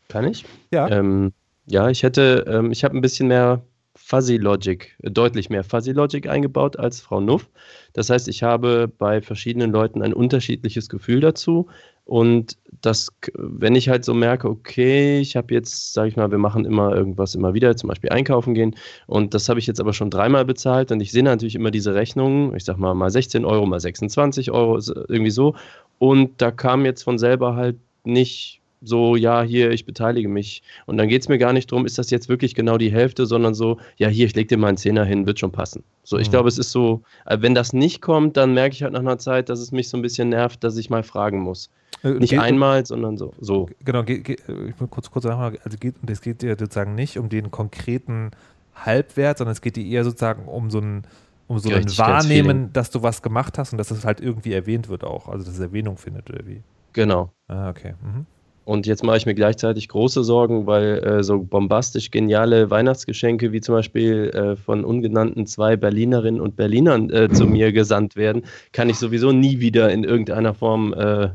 [0.08, 0.44] Kann ich?
[0.70, 0.88] Ja.
[0.88, 1.32] Ähm,
[1.66, 3.62] ja, ich hätte, ähm, ich habe ein bisschen mehr
[3.94, 7.48] Fuzzy Logic, äh, deutlich mehr Fuzzy Logic eingebaut als Frau Nuff.
[7.92, 11.68] Das heißt, ich habe bei verschiedenen Leuten ein unterschiedliches Gefühl dazu.
[12.04, 16.38] Und das, wenn ich halt so merke, okay, ich habe jetzt, sage ich mal, wir
[16.38, 18.74] machen immer irgendwas immer wieder, zum Beispiel einkaufen gehen.
[19.06, 20.90] Und das habe ich jetzt aber schon dreimal bezahlt.
[20.90, 24.50] Und ich sehe natürlich immer diese Rechnungen, ich sag mal, mal 16 Euro, mal 26
[24.50, 25.54] Euro, irgendwie so.
[25.98, 30.62] Und da kam jetzt von selber halt nicht so, ja, hier, ich beteilige mich.
[30.86, 33.26] Und dann geht es mir gar nicht darum, ist das jetzt wirklich genau die Hälfte,
[33.26, 35.84] sondern so, ja, hier, ich lege dir mal einen Zehner hin, wird schon passen.
[36.02, 36.32] So, ich mhm.
[36.32, 39.18] glaube, es ist so, äh, wenn das nicht kommt, dann merke ich halt nach einer
[39.18, 41.70] Zeit, dass es mich so ein bisschen nervt, dass ich mal fragen muss.
[42.02, 43.32] Äh, nicht geht, einmal, sondern so.
[43.40, 43.68] so.
[43.84, 47.18] Genau, geht, geht, ich will kurz, kurz sagen, also geht, es geht dir sozusagen nicht
[47.18, 48.30] um den konkreten
[48.74, 51.02] Halbwert, sondern es geht dir eher sozusagen um so ein
[51.48, 54.88] um so ein Wahrnehmen, dass du was gemacht hast und dass es halt irgendwie erwähnt
[54.88, 56.62] wird auch, also dass es Erwähnung findet oder wie.
[56.92, 57.30] Genau.
[57.48, 57.94] Ah, okay.
[58.00, 58.26] Mhm.
[58.64, 63.60] Und jetzt mache ich mir gleichzeitig große Sorgen, weil äh, so bombastisch geniale Weihnachtsgeschenke wie
[63.60, 68.88] zum Beispiel äh, von ungenannten zwei Berlinerinnen und Berlinern äh, zu mir gesandt werden, kann
[68.88, 71.30] ich sowieso nie wieder in irgendeiner Form äh,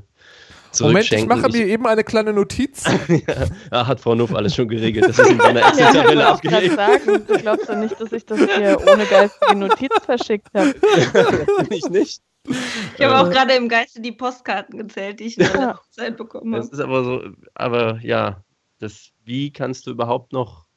[0.79, 2.83] Moment, ich mache mir eben eine kleine Notiz.
[3.71, 5.07] ja, hat Frau Nuff alles schon geregelt.
[5.07, 6.75] Das ist in meiner Excel-Tabelle ja, abgelegt.
[6.75, 10.75] Sagen, du glaubst doch nicht, dass ich das hier ohne geistige Notiz verschickt habe.
[11.69, 12.21] ich nicht.
[12.47, 13.33] Ich habe auch äh.
[13.33, 16.63] gerade im Geiste die Postkarten gezählt, die ich in der Zeit bekommen habe.
[16.63, 18.41] Das ist aber so, aber ja,
[18.79, 20.67] das, wie kannst du überhaupt noch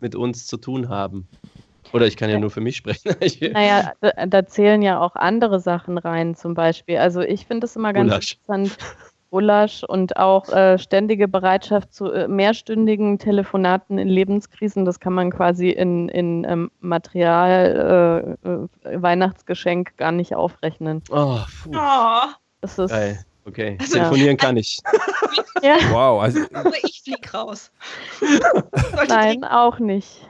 [0.00, 1.28] mit uns zu tun haben.
[1.92, 3.12] Oder ich kann ja nur für mich sprechen.
[3.52, 6.98] naja, da, da, zählen ja auch andere Sachen rein, zum Beispiel.
[6.98, 8.32] Also ich finde es immer ganz Gulasch.
[8.32, 8.78] interessant,
[9.30, 14.84] Gulasch und auch äh, ständige Bereitschaft zu äh, mehrstündigen Telefonaten in Lebenskrisen.
[14.84, 21.02] Das kann man quasi in, in ähm, Material äh, äh Weihnachtsgeschenk gar nicht aufrechnen.
[21.10, 21.38] Oh,
[21.74, 22.28] oh.
[22.60, 23.24] Das ist, Geil.
[23.44, 24.78] Okay, also, telefonieren kann ich.
[25.62, 25.76] ja.
[25.90, 26.20] Wow.
[26.22, 26.40] Also,
[26.84, 27.70] ich flieg raus.
[29.08, 30.27] Nein, auch nicht.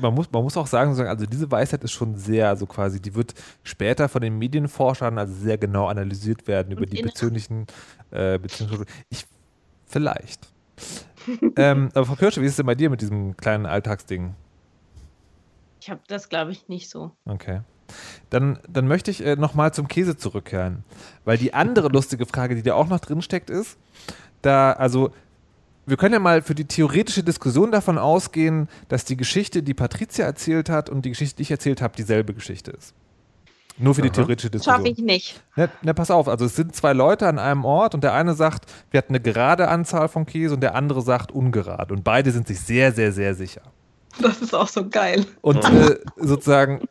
[0.00, 3.14] Man muss, man muss auch sagen, also diese Weisheit ist schon sehr, also quasi, die
[3.14, 7.66] wird später von den Medienforschern also sehr genau analysiert werden über die persönlichen
[8.10, 8.84] äh, Beziehungen.
[9.08, 9.26] Ich,
[9.86, 10.48] vielleicht.
[11.56, 14.34] ähm, aber Frau Kirsche, wie ist es denn bei dir mit diesem kleinen Alltagsding?
[15.80, 17.12] Ich habe das, glaube ich, nicht so.
[17.24, 17.60] Okay.
[18.28, 20.84] Dann, dann möchte ich äh, nochmal zum Käse zurückkehren.
[21.24, 23.78] Weil die andere lustige Frage, die da auch noch drin steckt, ist,
[24.42, 25.10] da, also
[25.90, 30.24] wir können ja mal für die theoretische Diskussion davon ausgehen, dass die Geschichte, die Patricia
[30.24, 32.94] erzählt hat und die Geschichte, die ich erzählt habe, dieselbe Geschichte ist.
[33.76, 34.08] Nur für Aha.
[34.08, 34.76] die theoretische Diskussion.
[34.76, 35.42] Schaffe ich nicht.
[35.56, 38.34] Na, na, pass auf, also es sind zwei Leute an einem Ort und der eine
[38.34, 41.94] sagt, wir hatten eine gerade Anzahl von Käse und der andere sagt ungerade.
[41.94, 43.62] Und beide sind sich sehr, sehr, sehr sicher.
[44.20, 45.24] Das ist auch so geil.
[45.40, 46.82] Und äh, sozusagen,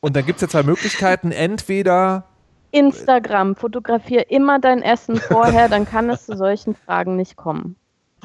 [0.00, 1.32] und dann gibt es ja zwei Möglichkeiten.
[1.32, 2.24] Entweder
[2.70, 7.76] Instagram, fotografier immer dein Essen vorher, dann kann es zu solchen Fragen nicht kommen.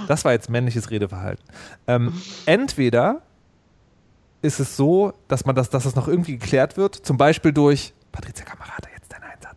[0.07, 1.43] Das war jetzt männliches Redeverhalten.
[1.87, 2.13] Ähm,
[2.45, 3.21] entweder
[4.41, 7.93] ist es so, dass man das, dass das noch irgendwie geklärt wird, zum Beispiel durch
[8.11, 9.55] Patricia Kamerata, jetzt dein Einsatz.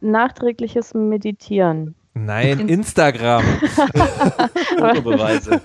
[0.00, 1.94] Nachträgliches Meditieren.
[2.14, 3.42] Nein, Instagram.
[4.78, 5.60] Fotobeweise.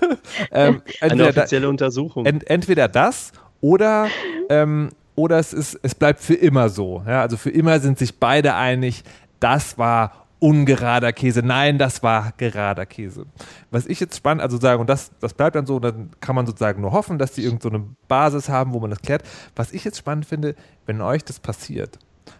[0.50, 2.26] ähm, Eine offizielle da, Untersuchung.
[2.26, 4.08] Ent, entweder das oder,
[4.48, 7.04] ähm, oder es, ist, es bleibt für immer so.
[7.06, 9.04] Ja, also für immer sind sich beide einig,
[9.38, 11.42] das war ungerader Käse.
[11.42, 13.26] Nein, das war gerader Käse.
[13.70, 16.46] Was ich jetzt spannend, also sagen, und das, das bleibt dann so, dann kann man
[16.46, 19.22] sozusagen nur hoffen, dass die irgendeine so Basis haben, wo man das klärt.
[19.54, 21.98] Was ich jetzt spannend finde, wenn euch das passiert,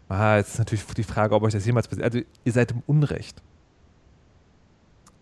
[0.08, 2.04] ah, jetzt ist natürlich die Frage, ob euch das jemals passiert.
[2.04, 3.42] Also, ihr seid im Unrecht.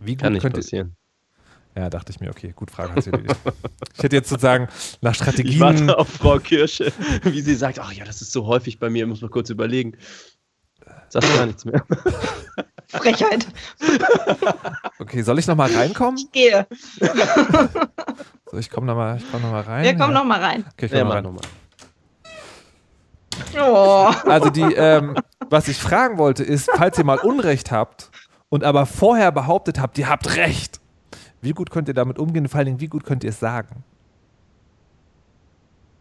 [0.01, 0.95] Wie gut kann nicht passieren.
[1.77, 3.37] Ja, dachte ich mir, okay, gut, Frage hat sie erledigt.
[3.97, 4.69] ich hätte jetzt sozusagen
[5.01, 5.53] nach Strategien.
[5.53, 8.91] Ich warte auf Frau Kirsche, wie sie sagt, ach ja, das ist so häufig bei
[8.91, 9.97] mir, muss man kurz überlegen.
[11.09, 11.83] Sagt gar nichts mehr.
[12.89, 13.47] Frechheit.
[14.99, 16.19] Okay, soll ich nochmal reinkommen?
[16.19, 16.67] Ich gehe.
[18.51, 19.85] So, ich komme nochmal komm noch rein.
[19.85, 20.19] Wir kommen ja.
[20.19, 20.65] nochmal rein.
[20.73, 21.41] Okay, ich komme ja, noch rein.
[23.61, 24.11] Oh.
[24.25, 25.17] Also die, ähm,
[25.51, 28.11] was ich fragen wollte, ist, falls ihr mal Unrecht habt
[28.49, 30.81] und aber vorher behauptet habt, ihr habt Recht,
[31.41, 32.49] wie gut könnt ihr damit umgehen?
[32.49, 33.85] Vor allen Dingen, wie gut könnt ihr es sagen?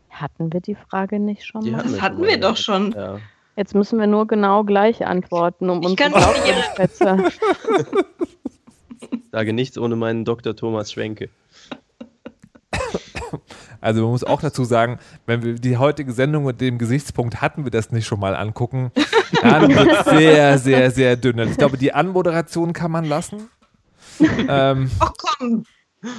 [0.10, 1.84] Hatten wir die Frage nicht schon mal?
[1.84, 2.93] Das hatten wir doch schon.
[2.93, 3.20] Ja.
[3.58, 5.96] Jetzt müssen wir nur genau gleich antworten, um uns
[6.76, 7.17] besser.
[9.32, 10.56] Sage nichts ohne meinen Dr.
[10.56, 11.30] Thomas Schwenke.
[13.82, 17.63] Also man muss auch dazu sagen, wenn wir die heutige Sendung mit dem Gesichtspunkt hatten
[17.63, 18.91] wir das nicht schon mal angucken,
[19.41, 21.39] dann wird es sehr, sehr, sehr dünn.
[21.39, 23.50] Also ich glaube, die Anmoderation kann man lassen.
[24.20, 25.63] Ähm, Ach komm!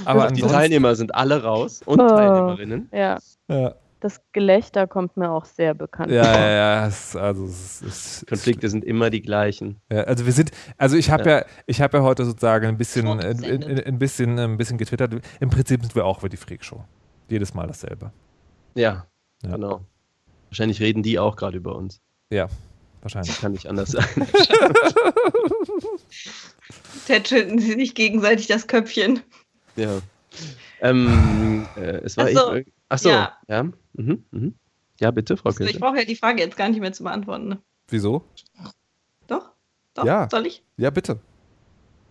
[0.04, 2.88] Aber die Teilnehmer sind alle raus und oh, Teilnehmerinnen.
[2.92, 3.18] Ja.
[3.48, 6.40] ja das Gelächter kommt mir auch sehr bekannt ja, vor.
[6.40, 9.80] Ja, ja, es, also es, es, Konflikte sind immer die gleichen.
[9.90, 11.38] Ja, also wir sind, also ich habe ja.
[11.38, 11.46] ja.
[11.66, 15.14] ich habe ja heute sozusagen ein bisschen, ein, ein, ein, bisschen, ein bisschen getwittert.
[15.40, 16.84] Im Prinzip sind wir auch über die Freakshow.
[17.28, 18.12] Jedes Mal dasselbe.
[18.74, 19.06] Ja,
[19.42, 19.50] ja.
[19.50, 19.80] genau.
[20.48, 22.00] Wahrscheinlich reden die auch gerade über uns.
[22.30, 22.48] Ja,
[23.02, 23.32] wahrscheinlich.
[23.32, 24.06] Das kann nicht anders sein.
[27.06, 29.20] Tätschelten sie sich gegenseitig das Köpfchen.
[29.76, 30.00] Ja.
[30.80, 33.36] Ähm, äh, es war Achso, ich, Achso, ja.
[33.48, 33.62] ja.
[33.92, 34.54] Mhm, mhm.
[35.00, 37.48] Ja, bitte, Frau also, Ich brauche ja die Frage jetzt gar nicht mehr zu beantworten.
[37.48, 37.62] Ne?
[37.88, 38.24] Wieso?
[39.26, 39.50] Doch?
[39.94, 40.04] Doch?
[40.04, 40.28] Ja.
[40.30, 40.62] Soll ich?
[40.76, 41.20] Ja, bitte.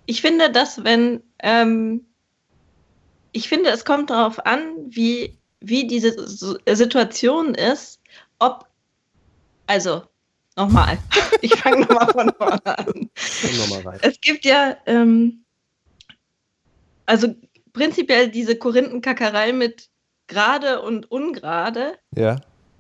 [0.06, 2.06] Ich finde, dass wenn, ähm,
[3.34, 8.00] ich finde, es kommt darauf an, wie, wie diese Situation ist,
[8.40, 8.68] ob,
[9.66, 10.04] also,
[10.56, 10.98] nochmal,
[11.42, 13.10] ich fange nochmal von vorne an.
[13.58, 14.00] Noch mal rein.
[14.02, 15.44] Es gibt ja, ähm,
[17.06, 17.36] also
[17.74, 19.90] prinzipiell diese Korinthenkackerei mit
[20.28, 21.98] gerade und ungerade.
[22.16, 22.38] Ja.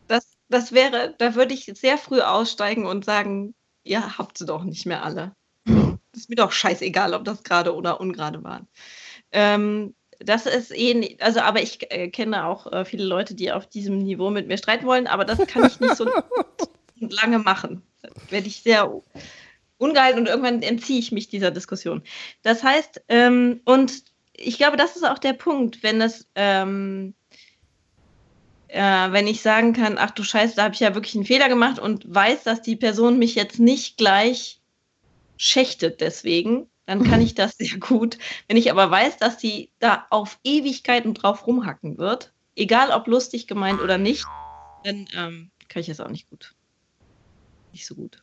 [0.07, 4.63] Das, das wäre, da würde ich sehr früh aussteigen und sagen, ihr habt sie doch
[4.63, 5.33] nicht mehr alle.
[5.65, 8.67] Das ist mir doch scheißegal, ob das gerade oder ungerade waren.
[9.31, 13.67] Ähm, das ist eh, also aber ich äh, kenne auch äh, viele Leute, die auf
[13.67, 16.09] diesem Niveau mit mir streiten wollen, aber das kann ich nicht so
[16.99, 17.83] lange machen.
[18.01, 18.91] Da werde ich sehr
[19.77, 22.01] ungehalten und irgendwann entziehe ich mich dieser Diskussion.
[22.41, 27.13] Das heißt, ähm, und ich glaube, das ist auch der Punkt, wenn das ähm,
[28.67, 31.49] äh, wenn ich sagen kann, ach du Scheiße, da habe ich ja wirklich einen Fehler
[31.49, 34.61] gemacht und weiß, dass die Person mich jetzt nicht gleich
[35.37, 38.17] schächtet deswegen, dann kann ich das sehr gut.
[38.47, 43.47] Wenn ich aber weiß, dass die da auf Ewigkeiten drauf rumhacken wird, egal ob lustig
[43.47, 44.25] gemeint oder nicht,
[44.83, 46.55] dann ähm, kann ich das auch nicht gut.
[47.71, 48.21] Nicht so gut.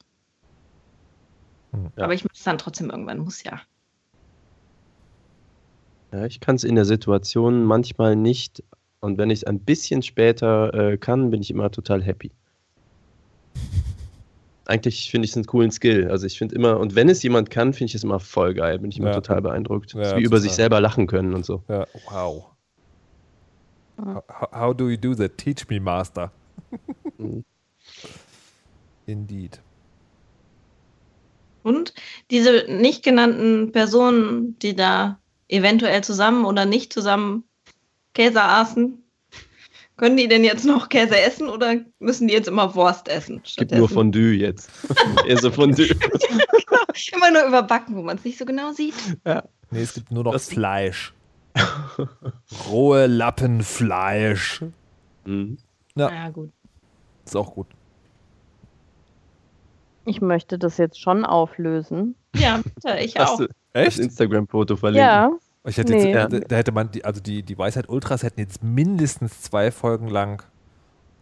[1.73, 1.91] Hm.
[1.97, 2.05] Ja.
[2.05, 3.61] Aber ich mache es dann trotzdem irgendwann, muss ja.
[6.13, 8.63] Ja, ich kann es in der Situation manchmal nicht.
[9.05, 12.31] Und wenn ich es ein bisschen später äh, kann, bin ich immer total happy.
[14.65, 16.11] Eigentlich finde ich es einen coolen Skill.
[16.11, 18.79] Also ich finde immer, und wenn es jemand kann, finde ich es immer voll geil.
[18.79, 19.15] Bin ich immer Ja.
[19.17, 19.93] total beeindruckt.
[19.93, 21.63] Ja, wie über sich selber lachen können und so.
[21.69, 22.47] Ja, wow.
[23.99, 25.37] How, how do you do that?
[25.37, 26.33] Teach me, Master.
[27.19, 27.45] Mhm.
[29.05, 29.61] Indeed.
[31.63, 31.93] Und
[32.31, 37.45] diese nicht genannten Personen, die da eventuell zusammen oder nicht zusammen
[38.15, 39.03] Käse aßen,
[39.97, 43.43] können die denn jetzt noch Käse essen oder müssen die jetzt immer Wurst essen?
[43.45, 44.71] Es gibt nur Fondue jetzt.
[45.27, 45.87] Eher so Fondue.
[47.15, 48.95] immer nur überbacken, wo man es nicht so genau sieht.
[49.71, 51.13] Nee, es gibt nur noch Das- Fleisch.
[52.69, 54.63] Rohe Lappen Fleisch.
[55.25, 55.59] Mhm.
[55.95, 56.11] Ja.
[56.11, 56.51] Ja, gut.
[57.25, 57.69] Ist auch gut.
[60.05, 62.15] Ich möchte das jetzt schon auflösen.
[62.35, 63.39] Ja, bitte, ich Hast auch.
[63.39, 65.01] du das Instagram-Foto verlinkt?
[65.07, 65.31] Ja,
[65.67, 66.13] Nee.
[66.13, 69.71] jetzt, da, da hätte man, die, also die, die Weisheit Ultras hätten jetzt mindestens zwei
[69.71, 70.43] Folgen lang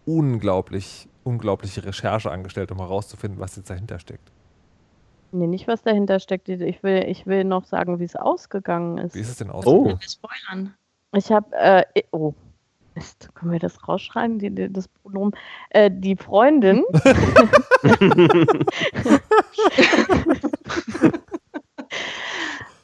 [0.05, 4.33] unglaublich, unglaubliche Recherche angestellt, um herauszufinden, was jetzt dahinter steckt.
[5.31, 6.49] nee, nicht was dahinter steckt.
[6.49, 9.15] Ich will, ich will noch sagen, wie es ausgegangen ist.
[9.15, 9.65] Wie ist es denn aus?
[9.67, 9.97] Oh.
[10.01, 10.75] Spoilern.
[11.15, 12.35] Ich habe, äh, i- oh,
[12.95, 15.33] Mist, können wir das rausschreiben, die, die, das Pronomen?
[15.71, 16.83] Äh, die Freundin,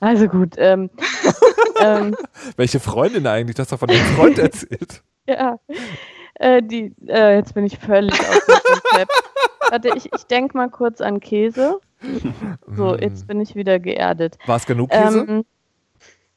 [0.01, 0.91] also gut, ähm,
[1.83, 2.17] ähm,
[2.57, 3.59] Welche Freundin eigentlich?
[3.59, 5.03] Hast doch von dem Freund erzählt.
[5.27, 5.59] ja,
[6.35, 9.13] äh, die, äh, jetzt bin ich völlig aus dem Konzept.
[9.71, 11.81] Warte, ich, ich denke mal kurz an Käse.
[12.77, 13.01] So, Hm.
[13.01, 14.39] jetzt bin ich wieder geerdet.
[14.47, 15.27] War es genug Käse?
[15.29, 15.45] Ähm,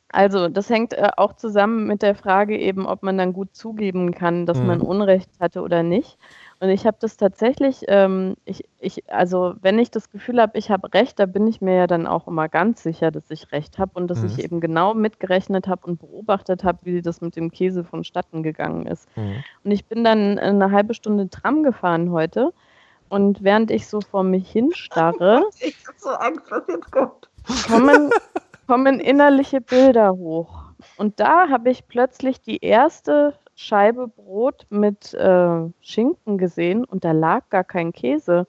[0.09, 4.11] also, das hängt äh, auch zusammen mit der Frage eben, ob man dann gut zugeben
[4.13, 4.67] kann, dass Mhm.
[4.67, 6.17] man Unrecht hatte oder nicht.
[6.61, 10.69] Und ich habe das tatsächlich, ähm, ich, ich, also wenn ich das Gefühl habe, ich
[10.69, 13.79] habe Recht, da bin ich mir ja dann auch immer ganz sicher, dass ich Recht
[13.79, 14.25] habe und dass Mhm.
[14.27, 18.85] ich eben genau mitgerechnet habe und beobachtet habe, wie das mit dem Käse vonstatten gegangen
[18.85, 19.09] ist.
[19.15, 19.43] Hm.
[19.63, 22.53] Und ich bin dann eine halbe Stunde Tram gefahren heute.
[23.09, 27.27] Und während ich so vor mich hinstarre, Ich hab so Angst, was jetzt kommt.
[27.67, 28.11] kommen,
[28.67, 30.59] kommen innerliche Bilder hoch.
[30.97, 37.11] Und da habe ich plötzlich die erste Scheibe Brot mit äh, Schinken gesehen und da
[37.11, 38.47] lag gar kein Käse.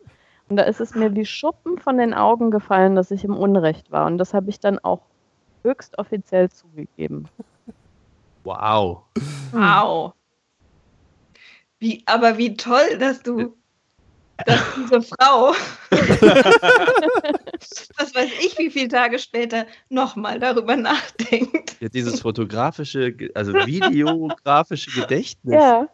[0.48, 3.90] Und da ist es mir wie Schuppen von den Augen gefallen, dass ich im Unrecht
[3.90, 4.06] war.
[4.06, 5.00] Und das habe ich dann auch
[5.62, 7.28] höchst offiziell zugegeben.
[8.44, 9.02] Wow.
[9.52, 10.12] Wow.
[11.78, 13.56] Wie, aber wie toll, dass du,
[14.46, 15.52] dass diese Frau,
[17.98, 21.76] was weiß ich, wie viele Tage später nochmal darüber nachdenkt.
[21.80, 25.54] Ja, dieses fotografische, also videografische Gedächtnis.
[25.54, 25.88] Ja,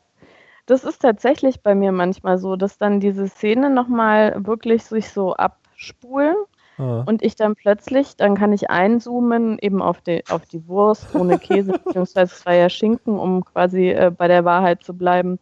[0.66, 5.34] das ist tatsächlich bei mir manchmal so, dass dann diese Szene nochmal wirklich sich so
[5.34, 6.36] abspulen
[6.78, 7.02] Ah.
[7.06, 11.38] und ich dann plötzlich, dann kann ich einzoomen eben auf die, auf die Wurst ohne
[11.38, 15.40] Käse, beziehungsweise es war ja Schinken, um quasi äh, bei der Wahrheit zu bleiben.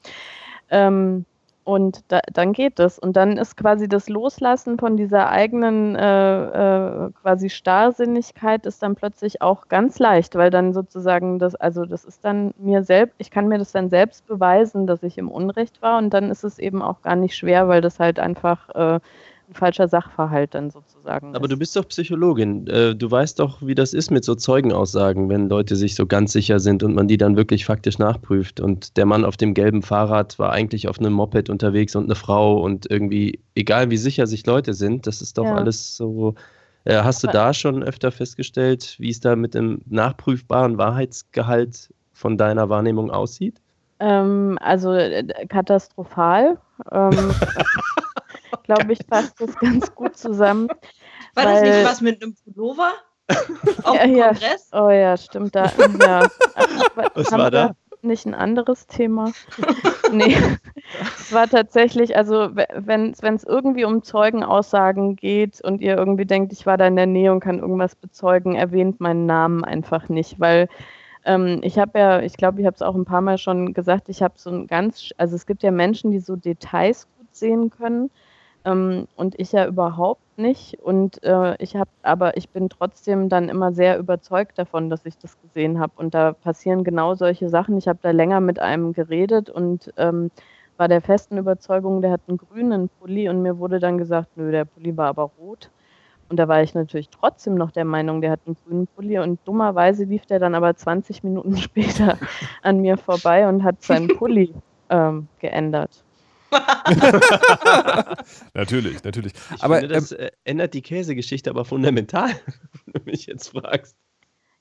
[0.71, 1.27] Ähm,
[1.67, 2.97] und da, dann geht es.
[2.97, 8.95] Und dann ist quasi das Loslassen von dieser eigenen äh, äh, quasi Starrsinnigkeit ist dann
[8.95, 13.33] plötzlich auch ganz leicht, weil dann sozusagen das, also das ist dann mir selbst, ich
[13.33, 16.61] kann mir das dann selbst beweisen, dass ich im Unrecht war und dann ist es
[16.61, 19.01] eben auch gar nicht schwer, weil das halt einfach äh,
[19.49, 21.53] ein falscher Sachverhalt dann sozusagen Aber ist.
[21.53, 22.67] du bist doch Psychologin.
[22.67, 26.33] Äh, Du weißt doch, wie das ist mit so Zeugenaussagen, wenn Leute sich so ganz
[26.33, 28.59] sicher sind und man die dann wirklich faktisch nachprüft.
[28.61, 32.15] Und der Mann auf dem gelben Fahrrad war eigentlich auf einem Moped unterwegs und eine
[32.17, 35.55] Frau und irgendwie, egal wie sicher sich Leute sind, das ist doch Ja.
[35.55, 36.35] alles so.
[36.85, 41.93] Äh, hast du Aber- da schon öfter festgestellt, wie es da mit dem nachprüfbaren Wahrheitsgehalt
[42.13, 43.61] von deiner Wahrnehmung aussieht?
[44.01, 46.59] Ähm, also äh, katastrophal.
[46.93, 47.11] Ähm,
[48.67, 50.69] Glaube ich, fasst das ganz gut zusammen.
[51.35, 52.93] War das Weil- nicht was mit einem Pullover?
[53.85, 54.27] Auf Ja, dem ja.
[54.29, 54.71] Kongress?
[54.73, 55.65] Oh ja, stimmt da.
[56.01, 56.29] Ja.
[57.15, 57.73] Was war da?
[58.03, 59.33] Nicht ein anderes Thema.
[60.13, 60.37] nee.
[61.19, 66.53] Es war tatsächlich, also we- wenn es irgendwie um Zeugenaussagen geht und ihr irgendwie denkt,
[66.53, 70.39] ich war da in der Nähe und kann irgendwas bezeugen, erwähnt meinen Namen einfach nicht,
[70.39, 70.69] weil
[71.25, 74.09] ähm, ich habe ja, ich glaube, ich habe es auch ein paar Mal schon gesagt,
[74.09, 77.71] ich habe so ein ganz, also es gibt ja Menschen, die so Details gut sehen
[77.71, 78.11] können
[78.67, 80.79] ähm, und ich ja überhaupt nicht.
[80.83, 85.17] Und äh, ich habe, aber ich bin trotzdem dann immer sehr überzeugt davon, dass ich
[85.17, 85.93] das gesehen habe.
[85.97, 87.79] Und da passieren genau solche Sachen.
[87.79, 90.31] Ich habe da länger mit einem geredet und ähm,
[90.77, 94.51] war der festen Überzeugung, der hat einen grünen Pulli und mir wurde dann gesagt, nö,
[94.51, 95.71] der Pulli war aber rot.
[96.29, 99.39] Und da war ich natürlich trotzdem noch der Meinung, der hat einen grünen Pulli und
[99.45, 102.19] dummerweise lief der dann aber 20 Minuten später
[102.63, 104.53] an mir vorbei und hat seinen Pulli
[104.91, 106.05] ähm, geändert.
[108.55, 109.33] natürlich, natürlich.
[109.55, 112.31] Ich aber finde, das äh, ändert die Käsegeschichte aber fundamental,
[112.87, 113.97] wenn du mich jetzt fragst.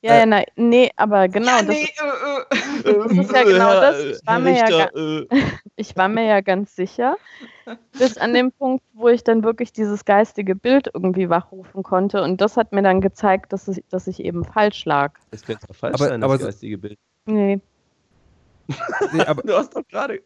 [0.01, 1.89] Ja, Äh, ja, nein, nee, aber genau, ja, das, nee,
[2.83, 2.93] äh, äh.
[3.07, 4.03] das ist ja genau das.
[4.03, 5.27] Ich war, Herr mir ja, Richter, äh,
[5.77, 7.17] ich war mir ja ganz sicher,
[7.97, 12.21] bis an den Punkt, wo ich dann wirklich dieses geistige Bild irgendwie wachrufen konnte.
[12.21, 15.13] Und das hat mir dann gezeigt, dass ich, dass ich eben falsch lag.
[15.31, 16.99] Es könnte auch falsch Aber- sein, aber das geistige Bild.
[17.25, 17.59] Nee.
[19.13, 20.21] Nee, aber Du hast doch gerade.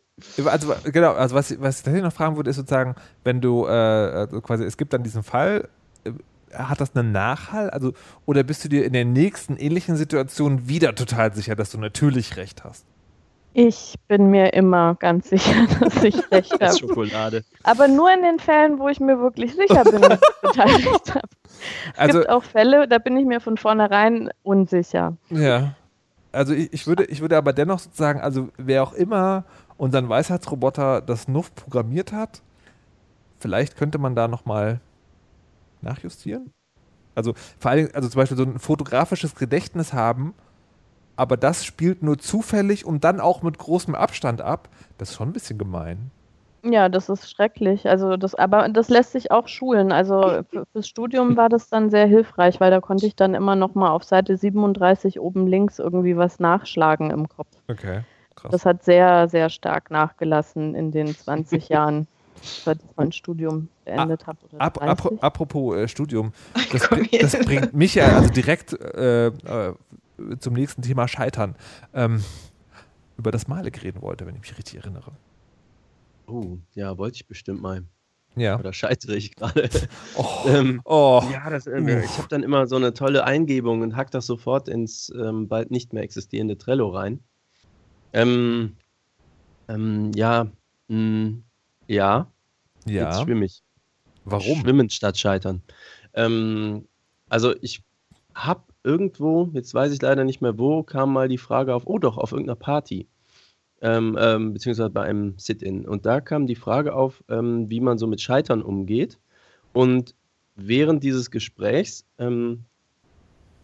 [0.46, 3.70] Also genau, also was, was ich tatsächlich noch fragen würde, ist sozusagen, wenn du äh,
[3.70, 5.68] also quasi, es gibt dann diesen Fall,
[6.04, 6.12] äh,
[6.54, 7.70] hat das einen Nachhall?
[7.70, 7.94] Also,
[8.26, 12.38] oder bist du dir in der nächsten ähnlichen Situation wieder total sicher, dass du natürlich
[12.38, 12.86] recht hast?
[13.54, 16.78] Ich bin mir immer ganz sicher, dass ich recht Das habe.
[16.80, 17.44] Schokolade.
[17.64, 21.16] Aber nur in den Fällen, wo ich mir wirklich sicher bin, dass ich total recht
[21.16, 21.28] habe.
[21.94, 25.18] Es Also, gibt auch Fälle, da bin ich mir von vornherein unsicher.
[25.30, 25.74] ja.
[26.32, 29.46] Also ich, ich, würde, ich würde aber dennoch sozusagen, also wer auch immer
[29.78, 32.42] unseren Weisheitsroboter das Nuff programmiert hat,
[33.40, 34.80] vielleicht könnte man da nochmal
[35.82, 36.52] nachjustieren.
[37.16, 40.34] Also vor Dingen, also zum Beispiel so ein fotografisches Gedächtnis haben,
[41.16, 44.70] aber das spielt nur zufällig und dann auch mit großem Abstand ab.
[44.98, 46.12] Das ist schon ein bisschen gemein.
[46.64, 47.88] Ja, das ist schrecklich.
[47.88, 49.92] Also das, aber das lässt sich auch schulen.
[49.92, 53.56] Also für, fürs Studium war das dann sehr hilfreich, weil da konnte ich dann immer
[53.56, 57.50] noch mal auf Seite 37 oben links irgendwie was nachschlagen im Kopf.
[57.68, 58.02] Okay,
[58.36, 58.52] krass.
[58.52, 62.08] Das hat sehr, sehr stark nachgelassen in den 20 Jahren,
[62.42, 64.38] seit ich mein Studium beendet habe.
[64.58, 65.24] Ap ap 30.
[65.24, 66.34] apropos äh, Studium,
[66.72, 66.90] das,
[67.22, 69.74] das bringt mich ja also direkt äh, äh,
[70.40, 71.56] zum nächsten Thema Scheitern.
[71.94, 72.24] Ähm,
[73.18, 75.12] über das Malik reden wollte, wenn ich mich richtig erinnere.
[76.30, 77.84] Oh, ja, wollte ich bestimmt mal.
[78.36, 78.60] Ja.
[78.60, 79.70] Oder scheitere ich gerade?
[80.16, 81.22] Oh, ähm, oh.
[81.32, 84.70] ja, das, äh, ich habe dann immer so eine tolle Eingebung und hack das sofort
[84.70, 87.20] ins ähm, bald nicht mehr existierende Trello rein.
[88.14, 88.76] Ähm,
[89.68, 90.48] ähm, ja,
[90.88, 91.40] mh,
[91.88, 92.32] ja,
[92.86, 93.24] jetzt ja.
[93.24, 93.64] schwimme ich.
[94.26, 94.60] Warum?
[94.62, 95.62] Schwimmen statt scheitern.
[96.14, 96.88] Ähm,
[97.30, 97.84] also ich
[98.34, 102.00] habe irgendwo, jetzt weiß ich leider nicht mehr wo, kam mal die Frage auf, oh
[102.00, 103.08] doch, auf irgendeiner Party.
[103.82, 105.88] Ähm, ähm, beziehungsweise bei einem Sit-In.
[105.88, 109.20] Und da kam die Frage auf, ähm, wie man so mit Scheitern umgeht.
[109.72, 110.16] Und
[110.56, 112.66] während dieses Gesprächs, ähm,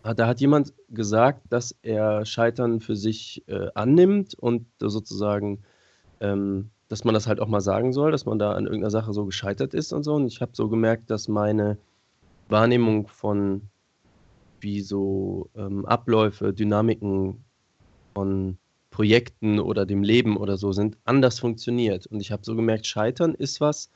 [0.04, 5.64] da hat jemand gesagt, dass er Scheitern für sich äh, annimmt und sozusagen,
[6.20, 9.14] ähm, dass man das halt auch mal sagen soll, dass man da an irgendeiner Sache
[9.14, 10.14] so gescheitert ist und so.
[10.14, 11.78] Und ich habe so gemerkt, dass meine
[12.48, 13.64] Wahrnehmung von
[14.60, 17.44] wie so ähm, Abläufe, Dynamiken
[18.14, 18.58] von
[18.96, 22.08] Projekten oder dem Leben oder so sind, anders funktioniert.
[22.08, 23.92] Und ich habe so gemerkt, Scheitern ist was,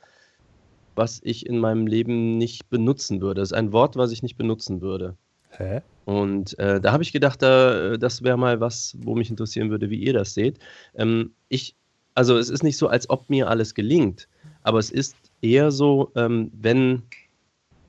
[0.94, 3.40] was ich in meinem Leben nicht benutzen würde.
[3.40, 5.16] Es ist ein Wort, was ich nicht benutzen würde.
[5.52, 5.80] Hä?
[6.04, 9.88] Und äh, da habe ich gedacht, da, das wäre mal was, wo mich interessieren würde,
[9.88, 10.58] wie ihr das seht.
[10.94, 11.76] Ähm, ich,
[12.14, 14.28] also es ist nicht so, als ob mir alles gelingt,
[14.64, 17.04] aber es ist eher so, ähm, wenn,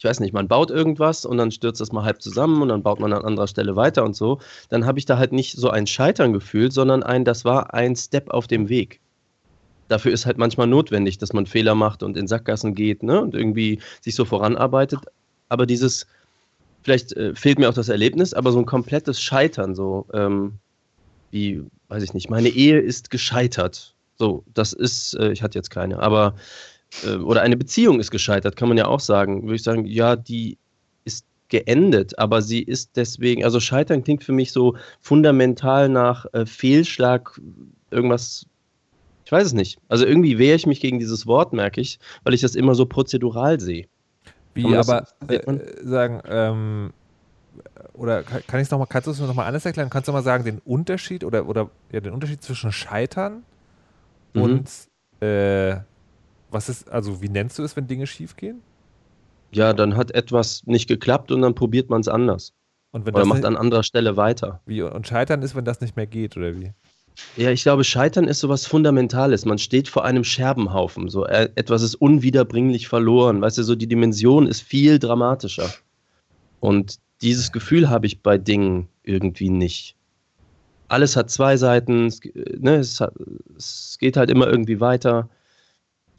[0.01, 2.81] ich weiß nicht, man baut irgendwas und dann stürzt das mal halb zusammen und dann
[2.81, 4.39] baut man an anderer Stelle weiter und so,
[4.69, 7.95] dann habe ich da halt nicht so ein Scheitern gefühlt, sondern ein, das war ein
[7.95, 8.99] Step auf dem Weg.
[9.89, 13.35] Dafür ist halt manchmal notwendig, dass man Fehler macht und in Sackgassen geht ne, und
[13.35, 15.01] irgendwie sich so voranarbeitet.
[15.49, 16.07] Aber dieses,
[16.81, 20.53] vielleicht äh, fehlt mir auch das Erlebnis, aber so ein komplettes Scheitern, so ähm,
[21.29, 23.93] wie, weiß ich nicht, meine Ehe ist gescheitert.
[24.17, 26.33] So, das ist, äh, ich hatte jetzt keine, aber,
[27.03, 29.43] äh, oder eine Beziehung ist gescheitert, kann man ja auch sagen.
[29.43, 30.57] Würde ich sagen, ja, die
[31.05, 36.45] ist geendet, aber sie ist deswegen, also Scheitern klingt für mich so fundamental nach äh,
[36.45, 37.39] Fehlschlag,
[37.89, 38.45] irgendwas,
[39.25, 39.79] ich weiß es nicht.
[39.87, 42.85] Also irgendwie wehre ich mich gegen dieses Wort, merke ich, weil ich das immer so
[42.85, 43.87] prozedural sehe.
[44.53, 45.41] Wie aber äh,
[45.83, 46.93] sagen, ähm,
[47.93, 49.89] oder kann, kann ich es nochmal, kannst du es mir nochmal anders erklären?
[49.89, 53.43] Kannst du mal sagen, den Unterschied oder, oder ja, den Unterschied zwischen Scheitern
[54.33, 54.41] Mhm.
[54.41, 54.69] und
[55.19, 55.77] äh,
[56.51, 58.61] was ist, also wie nennst du es, wenn Dinge schiefgehen?
[59.51, 62.53] Ja, dann hat etwas nicht geklappt und dann probiert man es anders.
[62.91, 64.61] Und wenn Oder macht an anderer Stelle weiter.
[64.65, 66.73] wie, und Scheitern ist, wenn das nicht mehr geht, oder wie?
[67.37, 69.45] Ja, ich glaube, Scheitern ist sowas Fundamentales.
[69.45, 71.09] Man steht vor einem Scherbenhaufen.
[71.09, 73.41] So, äh, etwas ist unwiederbringlich verloren.
[73.41, 75.69] Weißt du, so die Dimension ist viel dramatischer.
[76.59, 79.95] Und dieses Gefühl habe ich bei Dingen irgendwie nicht.
[80.87, 83.13] Alles hat zwei Seiten, äh, ne, es, hat,
[83.57, 85.29] es geht halt immer irgendwie weiter.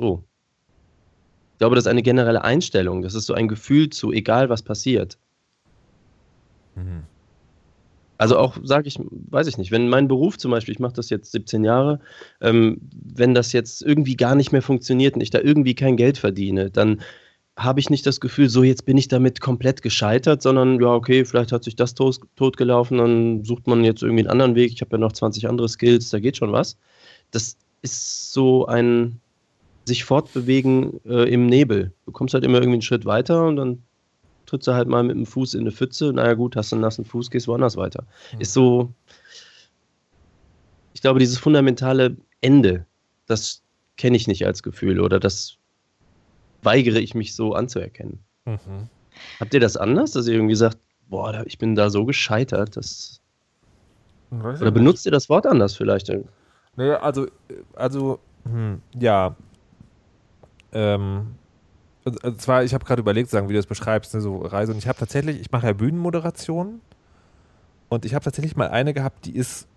[0.02, 0.24] So.
[1.52, 3.02] Ich glaube, das ist eine generelle Einstellung.
[3.02, 5.16] Das ist so ein Gefühl zu, egal was passiert.
[6.74, 7.04] Mhm.
[8.18, 11.08] Also auch, sage ich, weiß ich nicht, wenn mein Beruf zum Beispiel, ich mache das
[11.08, 12.00] jetzt 17 Jahre,
[12.40, 16.18] ähm, wenn das jetzt irgendwie gar nicht mehr funktioniert und ich da irgendwie kein Geld
[16.18, 17.00] verdiene, dann
[17.56, 21.24] habe ich nicht das Gefühl, so jetzt bin ich damit komplett gescheitert, sondern ja, okay,
[21.24, 24.72] vielleicht hat sich das tot, totgelaufen, dann sucht man jetzt irgendwie einen anderen Weg.
[24.72, 26.76] Ich habe ja noch 20 andere Skills, da geht schon was.
[27.30, 29.20] Das ist so ein
[29.84, 31.92] sich fortbewegen äh, im Nebel.
[32.06, 33.82] Du kommst halt immer irgendwie einen Schritt weiter und dann
[34.46, 36.12] trittst du halt mal mit dem Fuß in eine Pfütze.
[36.12, 38.04] Naja, gut, hast du einen nassen Fuß, gehst woanders weiter.
[38.34, 38.40] Mhm.
[38.40, 38.92] Ist so,
[40.92, 42.86] ich glaube, dieses fundamentale Ende,
[43.26, 43.62] das
[43.96, 45.56] kenne ich nicht als Gefühl oder das
[46.62, 48.20] weigere ich mich so anzuerkennen.
[48.44, 48.88] Mhm.
[49.40, 50.78] Habt ihr das anders, dass ihr irgendwie sagt,
[51.08, 53.20] boah, ich bin da so gescheitert, dass.
[54.30, 56.10] Oder benutzt ihr das Wort anders vielleicht?
[56.76, 57.26] Naja, also,
[57.74, 59.36] also, hm, ja.
[60.72, 61.34] Ähm,
[62.04, 64.72] also zwar, ich habe gerade überlegt, sagen, wie du das beschreibst, ne, so Reise.
[64.72, 66.80] Und ich habe tatsächlich, ich mache ja Bühnenmoderation.
[67.88, 69.68] Und ich habe tatsächlich mal eine gehabt, die ist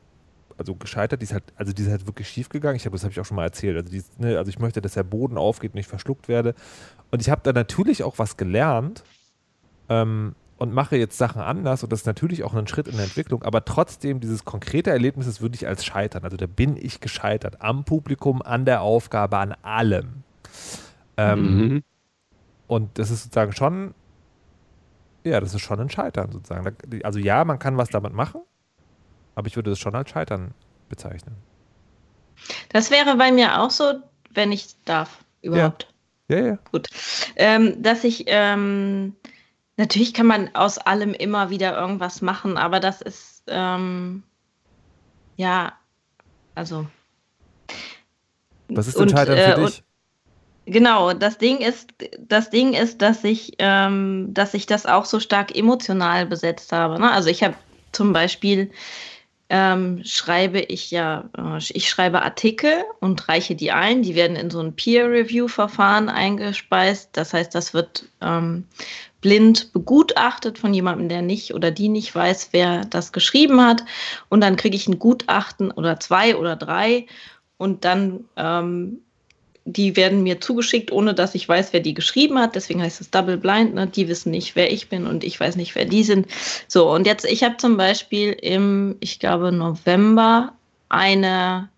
[0.57, 2.75] also gescheitert, die ist halt, also die ist halt wirklich schief gegangen.
[2.75, 3.75] Ich habe das habe ich auch schon mal erzählt.
[3.75, 6.55] Also, die, ne, also ich möchte, dass der Boden aufgeht und ich verschluckt werde.
[7.11, 9.03] Und ich habe da natürlich auch was gelernt
[9.89, 13.03] ähm, und mache jetzt Sachen anders und das ist natürlich auch ein Schritt in der
[13.03, 16.23] Entwicklung, aber trotzdem dieses konkrete Erlebnis ist wirklich als Scheitern.
[16.23, 20.23] Also da bin ich gescheitert am Publikum, an der Aufgabe, an allem.
[21.18, 21.84] Ähm, mhm.
[22.68, 23.93] Und das ist sozusagen schon,
[25.24, 26.76] ja, das ist schon ein Scheitern sozusagen.
[27.03, 28.41] Also ja, man kann was damit machen,
[29.36, 30.53] aber ich würde das schon als Scheitern
[30.89, 31.36] bezeichnen.
[32.70, 33.93] Das wäre bei mir auch so,
[34.32, 35.88] wenn ich darf, überhaupt.
[36.28, 36.45] Ja, ja.
[36.45, 36.57] ja.
[36.72, 36.88] Gut.
[37.36, 39.16] Ähm, dass ich, ähm,
[39.78, 44.24] natürlich kann man aus allem immer wieder irgendwas machen, aber das ist, ähm,
[45.38, 45.74] ja,
[46.55, 46.88] also.
[48.70, 49.84] Was ist denn Scheitern für äh, dich?
[50.66, 51.89] Genau, das Ding ist,
[52.20, 56.99] das Ding ist, dass ich, ähm, dass ich das auch so stark emotional besetzt habe.
[56.99, 57.11] Ne?
[57.11, 57.55] Also ich habe
[57.91, 58.72] zum Beispiel
[59.49, 64.01] ähm, schreibe ich ja, äh, ich schreibe Artikel und reiche die ein.
[64.01, 67.09] Die werden in so ein Peer-Review-Verfahren eingespeist.
[67.13, 68.66] Das heißt, das wird ähm,
[69.22, 73.84] blind begutachtet von jemandem, der nicht oder die nicht weiß, wer das geschrieben hat.
[74.30, 77.05] Und dann kriege ich ein Gutachten oder zwei oder drei.
[77.57, 79.01] Und dann ähm,
[79.66, 82.55] die werden mir zugeschickt, ohne dass ich weiß, wer die geschrieben hat.
[82.55, 83.74] Deswegen heißt es Double Blind.
[83.74, 83.88] Ne?
[83.88, 86.28] Die wissen nicht, wer ich bin und ich weiß nicht, wer die sind.
[86.68, 90.53] So, und jetzt, ich habe zum Beispiel im, ich glaube, November
[90.88, 91.70] eine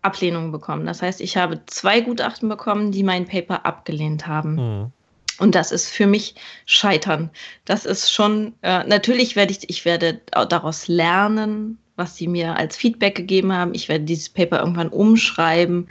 [0.00, 0.86] Ablehnung bekommen.
[0.86, 4.54] Das heißt, ich habe zwei Gutachten bekommen, die mein Paper abgelehnt haben.
[4.54, 4.92] Mhm.
[5.38, 7.30] Und das ist für mich Scheitern.
[7.66, 12.76] Das ist schon, äh, natürlich werde ich, ich werde daraus lernen, was sie mir als
[12.76, 13.74] Feedback gegeben haben.
[13.74, 15.88] Ich werde dieses Paper irgendwann umschreiben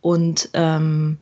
[0.00, 1.18] und, ähm,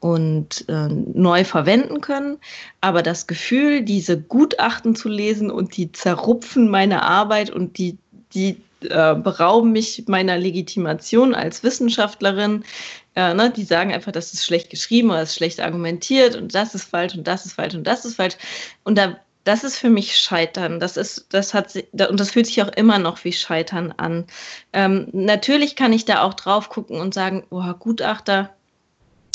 [0.00, 2.38] und äh, neu verwenden können.
[2.80, 7.98] Aber das Gefühl, diese Gutachten zu lesen und die zerrupfen meine Arbeit und die,
[8.34, 12.64] die äh, berauben mich meiner Legitimation als Wissenschaftlerin.
[13.16, 16.76] Äh, ne, die sagen einfach, das ist schlecht geschrieben oder ist schlecht argumentiert und das
[16.76, 18.36] ist falsch und das ist falsch und das ist falsch.
[18.84, 20.80] Und da das ist für mich Scheitern.
[20.80, 24.26] Das ist, das hat und das fühlt sich auch immer noch wie Scheitern an.
[24.72, 28.54] Ähm, natürlich kann ich da auch drauf gucken und sagen, oh, Gutachter,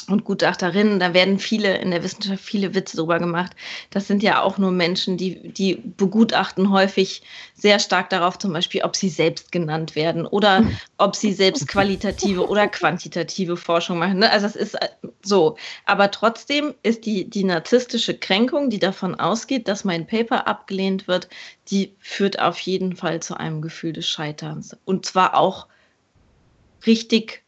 [0.09, 3.53] und Gutachterinnen, da werden viele in der Wissenschaft viele Witze drüber gemacht.
[3.89, 7.21] Das sind ja auch nur Menschen, die, die begutachten häufig
[7.53, 10.65] sehr stark darauf, zum Beispiel, ob sie selbst genannt werden oder
[10.97, 14.19] ob sie selbst qualitative oder quantitative Forschung machen.
[14.19, 14.31] Ne?
[14.31, 14.89] Also es ist äh,
[15.21, 15.57] so.
[15.85, 21.29] Aber trotzdem ist die, die narzisstische Kränkung, die davon ausgeht, dass mein Paper abgelehnt wird,
[21.69, 24.75] die führt auf jeden Fall zu einem Gefühl des Scheiterns.
[24.85, 25.67] Und zwar auch
[26.85, 27.43] richtig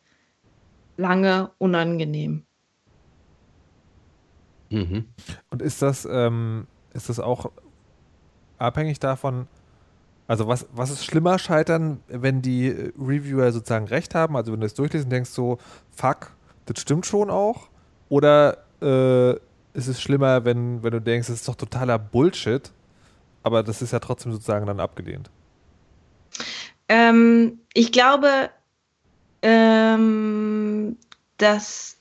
[0.98, 2.46] lange unangenehm.
[4.70, 5.06] Mhm.
[5.50, 7.52] Und ist das, ähm, ist das auch
[8.58, 9.48] abhängig davon,
[10.28, 14.36] also was, was ist schlimmer scheitern, wenn die Reviewer sozusagen recht haben?
[14.36, 15.60] Also wenn du es durchlesen denkst so,
[15.92, 16.32] fuck,
[16.66, 17.68] das stimmt schon auch?
[18.10, 19.34] Oder äh,
[19.74, 22.72] ist es schlimmer, wenn, wenn du denkst, das ist doch totaler Bullshit,
[23.44, 25.30] aber das ist ja trotzdem sozusagen dann abgelehnt?
[26.88, 28.50] Ähm, ich glaube,
[29.46, 30.98] ähm,
[31.38, 31.98] dass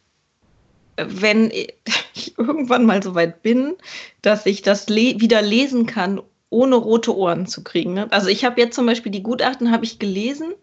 [0.97, 1.51] wenn
[2.15, 3.75] ich irgendwann mal so weit bin,
[4.23, 7.95] dass ich das le wieder lesen kann, ohne rote Ohren zu kriegen.
[7.95, 8.11] Ne?
[8.11, 10.55] Also ich habe jetzt zum Beispiel die Gutachten habe ich gelesen,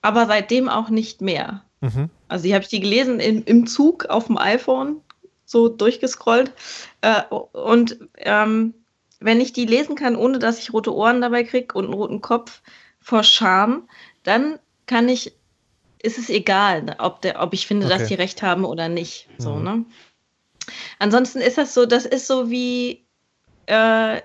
[0.00, 1.64] aber seitdem auch nicht mehr.
[1.80, 2.10] Mhm.
[2.28, 5.00] Also die habe ich die gelesen in, im Zug auf dem iPhone,
[5.46, 6.52] so durchgescrollt.
[7.00, 8.74] Äh, und ähm,
[9.18, 12.20] wenn ich die lesen kann, ohne dass ich rote Ohren dabei kriege und einen roten
[12.20, 12.60] Kopf
[13.00, 13.88] vor Scham,
[14.22, 15.32] dann kann ich
[16.02, 17.98] ist es egal, ob, der, ob ich finde, okay.
[17.98, 19.28] dass die recht haben oder nicht.
[19.38, 19.64] So, mhm.
[19.64, 19.84] ne?
[20.98, 23.04] Ansonsten ist das so, das ist so wie,
[23.66, 24.20] äh,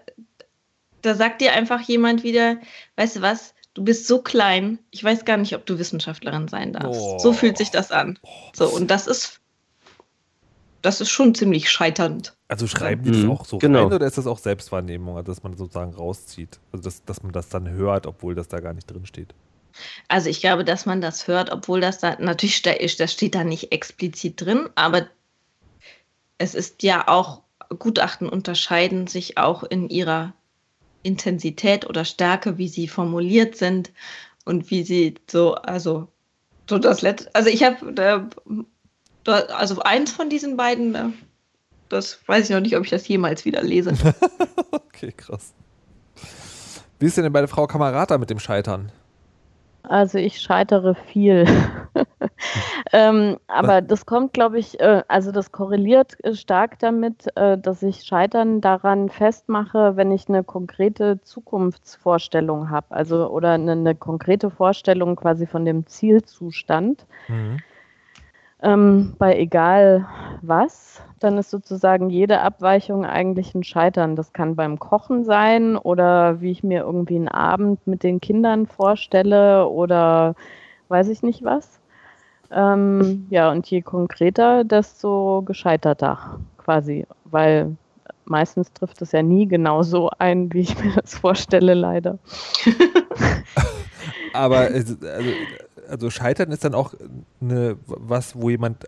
[1.02, 2.58] da sagt dir einfach jemand wieder,
[2.96, 6.74] weißt du was, du bist so klein, ich weiß gar nicht, ob du Wissenschaftlerin sein
[6.74, 7.02] darfst.
[7.02, 7.20] Oh.
[7.20, 8.20] So fühlt sich das an.
[8.54, 9.42] So, und das ist
[10.84, 12.36] das ist schon ziemlich scheiternd.
[12.50, 13.86] Also schreiben die das Mhm, auch so genau.
[13.86, 16.60] rein oder ist das auch Selbstwahrnehmung, also dass man sozusagen rauszieht?
[16.72, 19.34] Also dass, dass man das dann hört, obwohl das da gar nicht drin steht.
[20.08, 23.72] Also ich glaube, dass man das hört, obwohl das da natürlich das steht da nicht
[23.72, 25.08] explizit drin, aber
[26.38, 27.42] es ist ja auch
[27.80, 30.34] Gutachten unterscheiden sich auch in ihrer
[31.02, 33.92] Intensität oder Stärke, wie sie formuliert sind
[34.46, 36.08] und wie sie so also
[36.70, 38.28] so das letzte also ich habe
[39.26, 41.14] also eins von diesen beiden
[41.94, 43.94] das weiß ich noch nicht, ob ich das jemals wieder lese.
[44.96, 45.54] Okay, krass.
[46.98, 48.90] Wie ist denn bei der Frau Kamerata mit dem Scheitern?
[49.84, 51.46] Also ich scheitere viel.
[52.94, 57.84] ähm, aber das kommt, glaube ich, äh, also das korreliert äh, stark damit, äh, dass
[57.84, 64.50] ich Scheitern daran festmache, wenn ich eine konkrete Zukunftsvorstellung habe, also oder eine, eine konkrete
[64.50, 67.06] Vorstellung quasi von dem Zielzustand.
[67.28, 67.58] Mhm.
[68.64, 70.08] Ähm, bei egal
[70.42, 74.16] was, dann ist sozusagen jede Abweichung eigentlich ein Scheitern.
[74.16, 78.66] Das kann beim Kochen sein oder wie ich mir irgendwie einen Abend mit den Kindern
[78.66, 80.36] vorstelle oder
[80.88, 81.82] weiß ich nicht was.
[82.52, 87.76] Ähm, ja, und je konkreter, desto gescheiterter quasi, weil
[88.26, 92.20] meistens trifft es ja nie genau so ein, wie ich mir das vorstelle, leider.
[94.34, 94.96] Aber also,
[95.90, 96.94] also Scheitern ist dann auch
[97.42, 98.86] eine, was, wo jemand.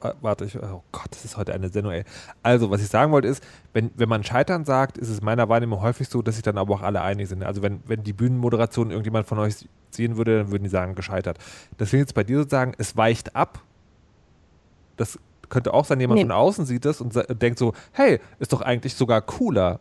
[0.00, 2.04] Ah, Warte, ich, oh Gott, das ist heute eine Sendung, ey.
[2.42, 3.42] Also, was ich sagen wollte ist,
[3.72, 6.74] wenn, wenn man Scheitern sagt, ist es meiner Wahrnehmung häufig so, dass sich dann aber
[6.74, 7.42] auch alle einig sind.
[7.42, 11.38] Also, wenn, wenn die Bühnenmoderation irgendjemand von euch sehen würde, dann würden die sagen, gescheitert.
[11.78, 13.60] Deswegen jetzt bei dir sozusagen, es weicht ab.
[14.98, 15.18] Das
[15.48, 16.24] könnte auch sein, jemand Nee.
[16.24, 19.80] von außen sieht das und denkt so, hey, ist doch eigentlich sogar cooler.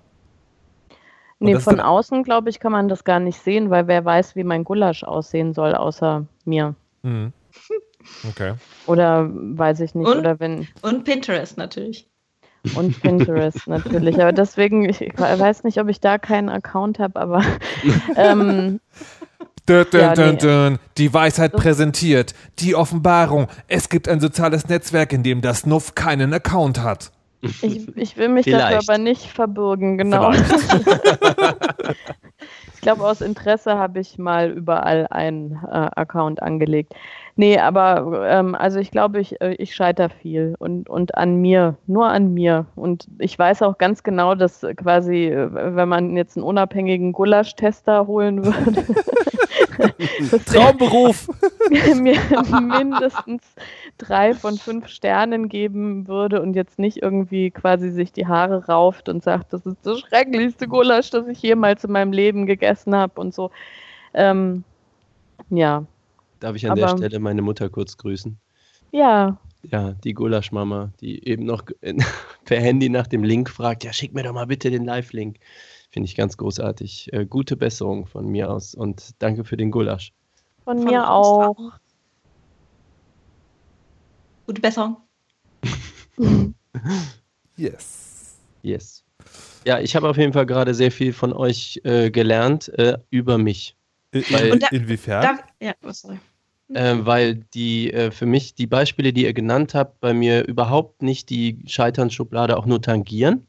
[1.39, 4.43] Nee, von außen, glaube ich, kann man das gar nicht sehen, weil wer weiß, wie
[4.43, 6.75] mein Gulasch aussehen soll, außer mir.
[7.03, 7.33] Mhm.
[8.29, 8.53] Okay.
[8.85, 10.19] Oder weiß ich nicht, Und?
[10.19, 10.67] oder wenn.
[10.83, 12.07] Und Pinterest natürlich.
[12.75, 14.21] Und Pinterest natürlich.
[14.21, 17.43] Aber deswegen, ich weiß nicht, ob ich da keinen Account habe, aber
[18.15, 18.79] ähm,
[19.65, 20.37] Dun, dun, Ja, nee.
[20.37, 20.77] dun.
[20.99, 22.35] Die Weisheit Das- präsentiert.
[22.59, 23.47] Die Offenbarung.
[23.67, 27.11] Es gibt ein soziales Netzwerk, in dem das Nuff keinen Account hat.
[27.61, 28.89] Ich, ich will mich dafür Vielleicht.
[28.89, 30.31] aber nicht verbürgen, genau.
[32.73, 36.93] ich glaube, aus Interesse habe ich mal überall einen äh, Account angelegt.
[37.37, 41.75] Nee, aber ähm, also ich glaube, ich, äh, ich scheiter viel und, und an mir,
[41.85, 42.65] nur an mir.
[42.75, 48.07] Und ich weiß auch ganz genau, dass quasi, äh, wenn man jetzt einen unabhängigen Gulasch-Tester
[48.07, 48.85] holen würde,
[50.45, 51.27] Traumberuf.
[51.69, 52.19] mir
[52.61, 53.43] mindestens
[53.97, 59.07] drei von fünf Sternen geben würde und jetzt nicht irgendwie quasi sich die Haare rauft
[59.09, 63.19] und sagt, das ist das schrecklichste Gulasch, das ich jemals in meinem Leben gegessen habe
[63.21, 63.51] und so.
[64.13, 64.63] Ähm,
[65.49, 65.85] ja,
[66.41, 68.37] Darf ich an der Aber- Stelle meine Mutter kurz grüßen?
[68.91, 69.37] ja,
[69.71, 71.63] Ja, die Gulaschmama, die eben noch
[72.45, 75.37] per Handy nach dem Link fragt, ja, schick mir doch mal bitte den Live-Link.
[75.89, 77.13] Finde ich ganz großartig.
[77.13, 80.11] Äh, gute Besserung von mir aus und danke für den Gulasch.
[80.65, 81.71] von, Von mir auch.
[84.45, 84.97] Gute Besserung.
[87.57, 88.35] Yes.
[88.63, 89.03] Yes.
[89.65, 93.37] Ja, ich habe auf jeden Fall gerade sehr viel von euch äh, gelernt äh, über
[93.37, 93.75] mich.
[94.11, 95.21] In, Weil- Da- inwiefern?
[95.21, 96.19] Da, ja, oh, sorry.
[96.73, 101.01] äh, weil die äh, für mich die Beispiele, die ihr genannt habt, bei mir überhaupt
[101.01, 103.47] nicht die Scheiternschublade auch nur tangieren.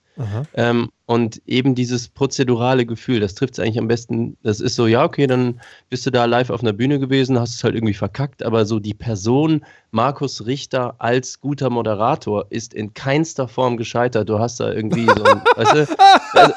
[0.54, 4.36] Ähm, und eben dieses prozedurale Gefühl, das trifft es eigentlich am besten.
[4.42, 5.60] Das ist so, ja, okay, dann
[5.90, 8.80] bist du da live auf einer Bühne gewesen, hast es halt irgendwie verkackt, aber so
[8.80, 14.28] die Person Markus Richter als guter Moderator ist in keinster Form gescheitert.
[14.28, 15.98] Du hast da irgendwie so ein, weißt du,
[16.32, 16.54] also,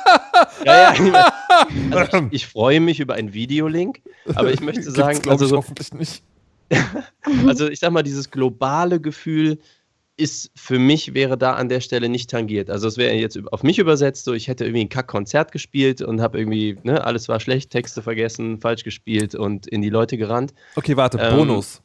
[0.65, 1.31] ja, ja,
[1.91, 4.01] also ich, ich freue mich über einen Videolink,
[4.35, 6.23] aber ich möchte sagen, also ich, hoffentlich nicht.
[7.47, 9.59] also ich sag mal, dieses globale Gefühl
[10.19, 12.69] ist für mich wäre da an der Stelle nicht tangiert.
[12.69, 16.21] Also es wäre jetzt auf mich übersetzt, so ich hätte irgendwie ein Kack-Konzert gespielt und
[16.21, 20.53] habe irgendwie, ne, alles war schlecht, Texte vergessen, falsch gespielt und in die Leute gerannt.
[20.75, 21.81] Okay, warte, Ähm, Bonus.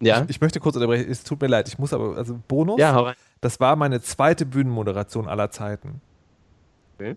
[0.00, 2.94] Ja, Ich möchte kurz unterbrechen, es tut mir leid, ich muss aber, also Bonus, ja,
[2.94, 3.14] hau rein.
[3.40, 6.00] das war meine zweite Bühnenmoderation aller Zeiten.
[6.98, 7.16] Okay.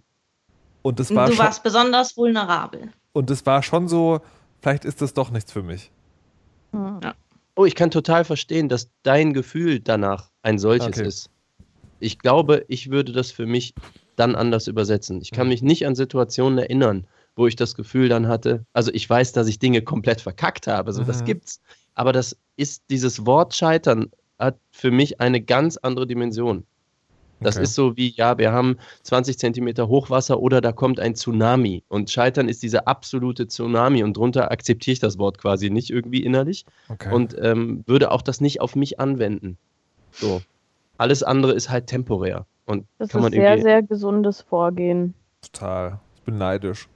[0.81, 2.89] Und das war Du schon, warst besonders vulnerabel.
[3.13, 4.21] und es war schon so,
[4.61, 5.91] vielleicht ist das doch nichts für mich.
[7.55, 11.01] Oh, ich kann total verstehen, dass dein Gefühl danach ein solches Okay.
[11.01, 11.29] ist.
[11.99, 13.75] Ich glaube, ich würde das für mich
[14.17, 15.21] dann anders übersetzen.
[15.21, 15.49] Ich kann Mhm.
[15.49, 19.47] mich nicht an Situationen erinnern, wo ich das Gefühl dann hatte, also ich weiß, dass
[19.47, 21.25] ich Dinge komplett verkackt habe, so das Mhm.
[21.25, 21.61] gibt's,
[21.95, 26.67] aber das ist dieses Wort Scheitern hat für mich eine ganz andere Dimension.
[27.41, 27.63] Das Okay.
[27.63, 31.83] ist so wie, ja, wir haben 20 Zentimeter Hochwasser oder da kommt ein Tsunami.
[31.89, 36.23] Und Scheitern ist dieser absolute Tsunami und drunter akzeptiere ich das Wort quasi nicht irgendwie
[36.23, 37.13] innerlich Okay.
[37.13, 39.57] und ähm, würde auch das nicht auf mich anwenden.
[40.11, 40.41] So.
[40.97, 42.45] Alles andere ist halt temporär.
[42.65, 45.15] Und Das kann man ist sehr, sehr gesundes Vorgehen.
[45.41, 45.99] Total.
[46.15, 46.87] Ich bin neidisch.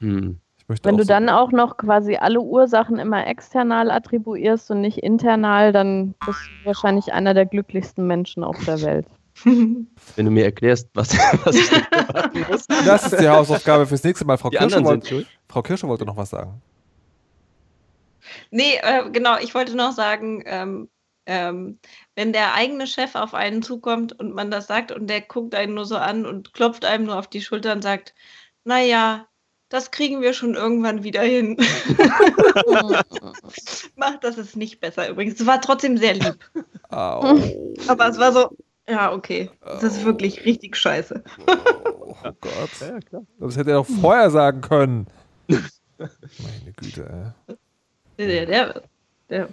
[0.00, 0.38] Hm.
[0.82, 5.72] Wenn du so- dann auch noch quasi alle Ursachen immer external attribuierst und nicht internal,
[5.72, 9.06] dann bist du wahrscheinlich einer der glücklichsten Menschen auf der Welt.
[10.16, 12.66] Wenn du mir erklärst, was, was ich erwarten muss.
[12.66, 14.38] Das ist die Hausaufgabe fürs nächste Mal.
[14.38, 15.26] Frau Kirsche, wollte, schuld.
[15.48, 16.60] Frau Kirsche wollte noch was sagen.
[18.50, 20.88] Nee, äh, genau, ich wollte noch sagen, ähm,
[21.26, 21.78] ähm,
[22.14, 25.74] wenn der eigene Chef auf einen zukommt und man das sagt und der guckt einen
[25.74, 28.14] nur so an und klopft einem nur auf die Schulter und sagt,
[28.64, 29.26] naja,
[29.68, 31.58] das kriegen wir schon irgendwann wieder hin.
[33.96, 35.38] Macht das ist nicht besser übrigens.
[35.38, 36.38] Es war trotzdem sehr lieb.
[36.88, 37.38] Au.
[37.86, 38.48] Aber es war so,
[38.88, 39.50] ja, okay.
[39.60, 41.22] Das ist wirklich richtig scheiße.
[41.46, 42.70] Oh Gott.
[42.80, 43.22] Ja, klar.
[43.38, 45.06] Das hätte er doch vorher sagen können.
[45.48, 47.56] Meine Güte, ey.
[48.18, 48.82] Der, der,
[49.30, 49.48] der,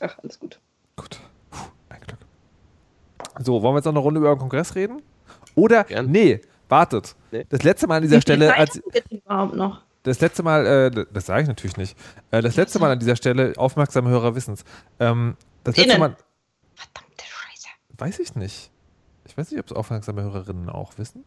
[0.00, 0.58] ach, alles gut.
[0.96, 1.20] Gut.
[1.50, 2.18] Puh, ein Glück.
[3.40, 5.02] So, wollen wir jetzt noch eine Runde über den Kongress reden?
[5.54, 6.10] Oder, Gern.
[6.10, 7.14] nee, wartet.
[7.30, 7.46] Nee.
[7.48, 9.82] Das letzte Mal an dieser Stelle, als, überhaupt noch.
[10.02, 11.96] das letzte Mal, äh, das sage ich natürlich nicht,
[12.30, 14.64] äh, das letzte Mal an dieser Stelle, aufmerksame Hörer wissen's,
[14.98, 16.00] ähm, das letzte Innen.
[16.00, 16.16] Mal,
[16.74, 17.13] Verdammte Scheiße.
[18.04, 18.70] Weiß ich nicht.
[19.24, 21.24] Ich weiß nicht, ob es aufmerksame Hörerinnen auch wissen.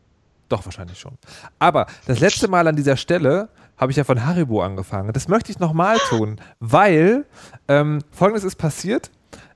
[0.48, 1.18] Doch, wahrscheinlich schon.
[1.60, 5.12] Aber das letzte Mal an dieser Stelle habe ich ja von Haribo angefangen.
[5.12, 7.26] Das möchte ich nochmal tun, weil
[7.68, 9.10] ähm, folgendes ist passiert.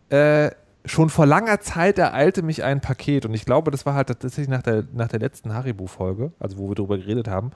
[0.10, 0.52] Äh,
[0.84, 4.50] schon vor langer Zeit ereilte mich ein Paket und ich glaube, das war halt tatsächlich
[4.50, 7.52] nach der, nach der letzten Haribo-Folge, also wo wir darüber geredet haben.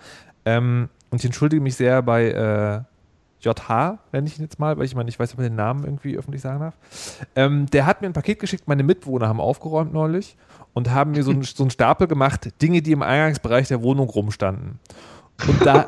[0.45, 2.81] Ähm, und ich entschuldige mich sehr bei äh,
[3.45, 5.83] JH, nenne ich ihn jetzt mal, weil ich mal nicht weiß, ob man den Namen
[5.83, 6.75] irgendwie öffentlich sagen darf.
[7.35, 10.35] Ähm, der hat mir ein Paket geschickt, meine Mitwohner haben aufgeräumt neulich
[10.73, 14.09] und haben mir so, ein, so einen Stapel gemacht, Dinge, die im Eingangsbereich der Wohnung
[14.09, 14.79] rumstanden.
[15.47, 15.87] Und da,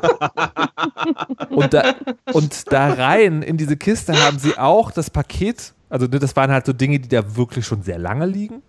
[1.50, 1.94] und da,
[2.32, 6.50] und da rein in diese Kiste haben sie auch das Paket, also ne, das waren
[6.50, 8.62] halt so Dinge, die da wirklich schon sehr lange liegen.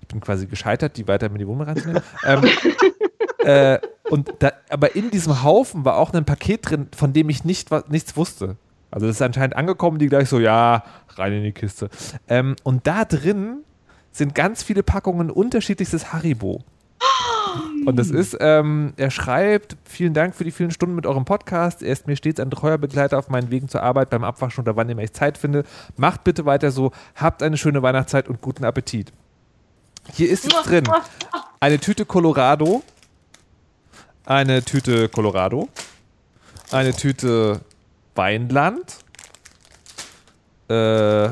[0.00, 2.02] Ich bin quasi gescheitert, die weiter in die Wohnung reinzunehmen.
[2.26, 2.42] ähm,
[3.44, 3.78] äh,
[4.10, 7.70] und da, aber in diesem Haufen war auch ein Paket drin, von dem ich nicht,
[7.70, 8.56] wa- nichts wusste.
[8.90, 11.88] Also das ist anscheinend angekommen, die gleich so, ja, rein in die Kiste.
[12.28, 13.58] Ähm, und da drin
[14.10, 16.64] sind ganz viele Packungen unterschiedlichstes Haribo.
[17.86, 21.82] Und das ist, ähm, er schreibt, vielen Dank für die vielen Stunden mit eurem Podcast.
[21.82, 24.76] Er ist mir stets ein treuer Begleiter auf meinen Wegen zur Arbeit, beim Abwaschen oder
[24.76, 25.64] wann immer ich Zeit finde.
[25.96, 26.92] Macht bitte weiter so.
[27.16, 29.12] Habt eine schöne Weihnachtszeit und guten Appetit.
[30.12, 30.84] Hier ist jetzt drin
[31.60, 32.82] eine Tüte Colorado,
[34.30, 35.68] eine Tüte Colorado,
[36.70, 37.62] eine Tüte
[38.14, 38.98] Weinland,
[40.68, 41.30] äh,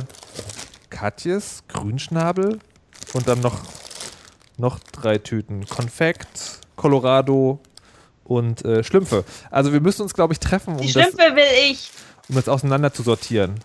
[0.90, 2.58] Katjes, Grünschnabel
[3.12, 3.60] und dann noch,
[4.56, 7.60] noch drei Tüten Konfekt, Colorado
[8.24, 9.24] und äh, Schlümpfe.
[9.52, 11.92] Also wir müssen uns, glaube ich, treffen, um Die das, Schlümpfe will ich.
[12.28, 13.60] um das auseinander zu sortieren.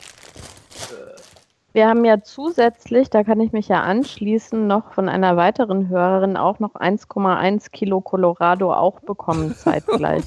[1.73, 6.37] Wir haben ja zusätzlich, da kann ich mich ja anschließen, noch von einer weiteren Hörerin
[6.37, 10.23] auch noch 1,1 Kilo Colorado auch bekommen zeitgleich.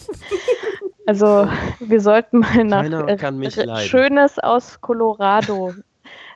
[1.06, 1.48] also
[1.80, 3.88] wir sollten mal nach äh, kann mich r- leiden.
[3.88, 5.72] Schönes aus Colorado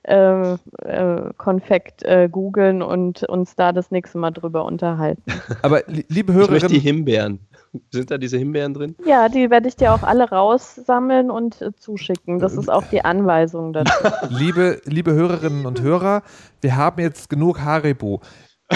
[0.04, 5.22] äh, äh, Konfekt äh, googeln und uns da das nächste Mal drüber unterhalten.
[5.62, 7.40] Aber li liebe Ich möchte die Hörerinnen, Himbeeren.
[7.90, 8.96] Sind da diese Himbeeren drin?
[9.04, 12.38] Ja, die werde ich dir auch alle raussammeln und äh, zuschicken.
[12.38, 13.92] Das ist auch die Anweisung dazu.
[14.28, 16.22] liebe, liebe Hörerinnen und Hörer,
[16.60, 18.20] wir haben jetzt genug Haribo.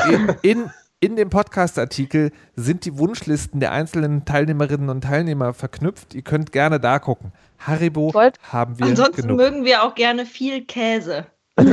[0.09, 0.71] In, in,
[1.01, 6.15] in dem Podcast-Artikel sind die Wunschlisten der einzelnen Teilnehmerinnen und Teilnehmer verknüpft.
[6.15, 7.33] Ihr könnt gerne da gucken.
[7.59, 8.39] Haribo Gold.
[8.43, 9.37] haben wir Ansonsten genug.
[9.37, 11.27] mögen wir auch gerne viel Käse.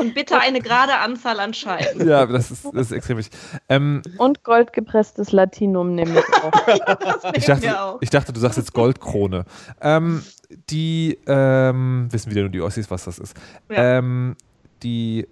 [0.00, 2.08] Und bitte eine gerade Anzahl an Scheiben.
[2.08, 3.38] Ja, das ist, das ist extrem wichtig.
[3.68, 6.52] Ähm, Und goldgepresstes Latinum nehme ich auch.
[7.04, 7.98] Das ich, nehmen wir dachte, auch.
[8.00, 9.44] ich dachte, du sagst jetzt Goldkrone.
[9.80, 10.22] Ähm,
[10.70, 13.36] die ähm, wissen wieder nur die Ossis, was das ist.
[13.70, 13.98] Ja.
[13.98, 14.36] Ähm,
[14.82, 15.26] die,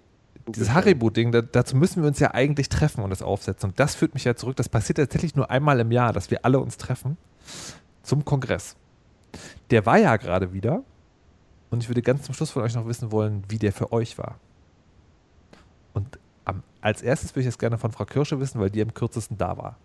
[0.47, 3.71] dieses Haribo-Ding, da, dazu müssen wir uns ja eigentlich treffen und das aufsetzen.
[3.71, 4.55] Und das führt mich ja zurück.
[4.55, 7.17] Das passiert tatsächlich nur einmal im Jahr, dass wir alle uns treffen
[8.01, 8.75] zum Kongress.
[9.71, 10.83] Der war ja gerade wieder.
[11.73, 14.19] Und ich würde ganz zum Schluss von euch noch wissen wollen, wie der für euch
[14.19, 14.39] war.
[15.95, 18.93] Und am, als erstes würde ich jetzt gerne von Frau Kirsche wissen, weil die am
[18.93, 19.79] kürzesten da war.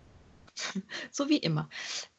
[1.09, 1.67] So wie immer.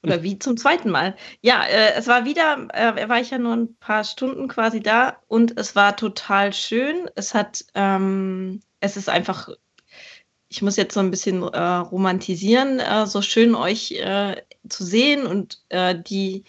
[0.02, 1.16] Oder wie zum zweiten Mal.
[1.40, 5.18] Ja, äh, es war wieder, äh, war ich ja nur ein paar Stunden quasi da
[5.28, 7.08] und es war total schön.
[7.14, 9.50] Es hat, ähm, es ist einfach,
[10.48, 15.26] ich muss jetzt so ein bisschen äh, romantisieren, äh, so schön euch äh, zu sehen
[15.26, 16.42] und äh, die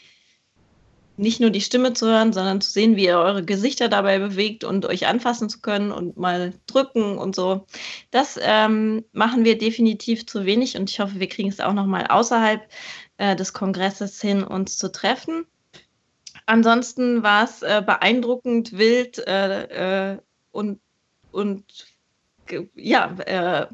[1.21, 4.63] nicht nur die Stimme zu hören, sondern zu sehen, wie ihr eure Gesichter dabei bewegt
[4.63, 7.67] und euch anfassen zu können und mal drücken und so.
[8.09, 11.85] Das ähm, machen wir definitiv zu wenig und ich hoffe, wir kriegen es auch noch
[11.85, 12.67] mal außerhalb
[13.17, 15.45] äh, des Kongresses hin, uns zu treffen.
[16.47, 20.17] Ansonsten war es äh, beeindruckend wild äh, äh,
[20.51, 20.79] und
[21.31, 21.85] und
[22.75, 23.67] ja, äh,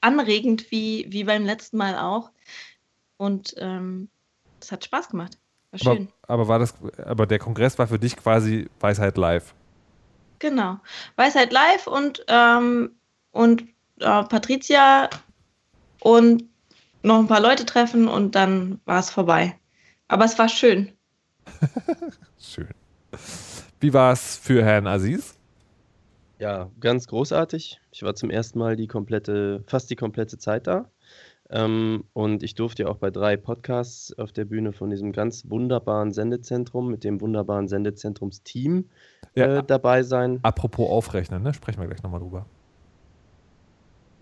[0.00, 2.30] anregend wie, wie beim letzten Mal auch.
[3.16, 4.08] Und ähm,
[4.60, 5.38] es hat Spaß gemacht.
[5.70, 6.08] War schön.
[6.22, 9.54] Aber, aber, war das, aber der Kongress war für dich quasi Weisheit live.
[10.38, 10.78] Genau.
[11.16, 12.90] Weisheit live und, ähm,
[13.32, 13.62] und
[14.00, 15.08] äh, Patricia
[16.00, 16.44] und
[17.02, 19.58] noch ein paar Leute treffen und dann war es vorbei.
[20.08, 20.92] Aber es war schön.
[22.38, 22.68] schön.
[23.80, 25.36] Wie war es für Herrn Aziz?
[26.38, 27.80] Ja, ganz großartig.
[27.92, 30.90] Ich war zum ersten Mal die komplette, fast die komplette Zeit da.
[31.50, 35.48] Ähm, und ich durfte ja auch bei drei Podcasts auf der Bühne von diesem ganz
[35.48, 38.86] wunderbaren Sendezentrum mit dem wunderbaren Sendezentrumsteam
[39.34, 40.40] ja, äh, dabei sein.
[40.42, 41.54] Apropos aufrechnen, ne?
[41.54, 42.46] sprechen wir gleich nochmal drüber.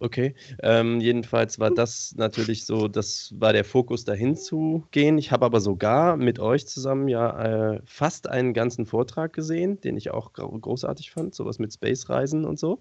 [0.01, 5.17] Okay, ähm, jedenfalls war das natürlich so, das war der Fokus dahin zu gehen.
[5.17, 9.97] Ich habe aber sogar mit euch zusammen ja äh, fast einen ganzen Vortrag gesehen, den
[9.97, 12.81] ich auch großartig fand, sowas mit Space-Reisen und so.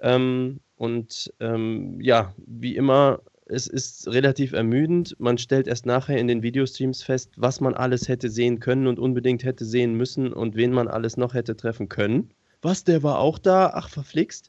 [0.00, 5.16] Ähm, und ähm, ja, wie immer es ist relativ ermüdend.
[5.18, 8.98] Man stellt erst nachher in den Videostreams fest, was man alles hätte sehen können und
[8.98, 12.30] unbedingt hätte sehen müssen und wen man alles noch hätte treffen können.
[12.62, 13.70] Was, der war auch da?
[13.74, 14.48] Ach, verflixt.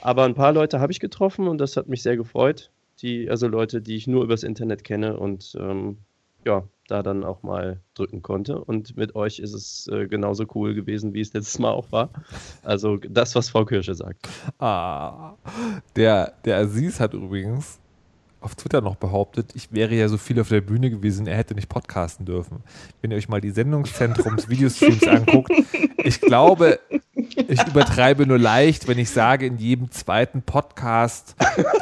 [0.00, 2.70] Aber ein paar Leute habe ich getroffen und das hat mich sehr gefreut.
[3.02, 5.98] Die, also Leute, die ich nur übers Internet kenne und ähm,
[6.44, 8.58] ja, da dann auch mal drücken konnte.
[8.58, 12.10] Und mit euch ist es äh, genauso cool gewesen, wie es letztes Mal auch war.
[12.62, 14.28] Also das, was Frau Kirsche sagt.
[14.58, 15.34] Ah,
[15.94, 17.80] der, der Aziz hat übrigens
[18.40, 21.54] auf Twitter noch behauptet, ich wäre ja so viel auf der Bühne gewesen, er hätte
[21.54, 22.62] nicht podcasten dürfen.
[23.00, 25.50] Wenn ihr euch mal die Sendungszentrums-Videostreams anguckt,
[26.04, 26.78] ich glaube,
[27.12, 31.34] ich übertreibe nur leicht, wenn ich sage, in jedem zweiten Podcast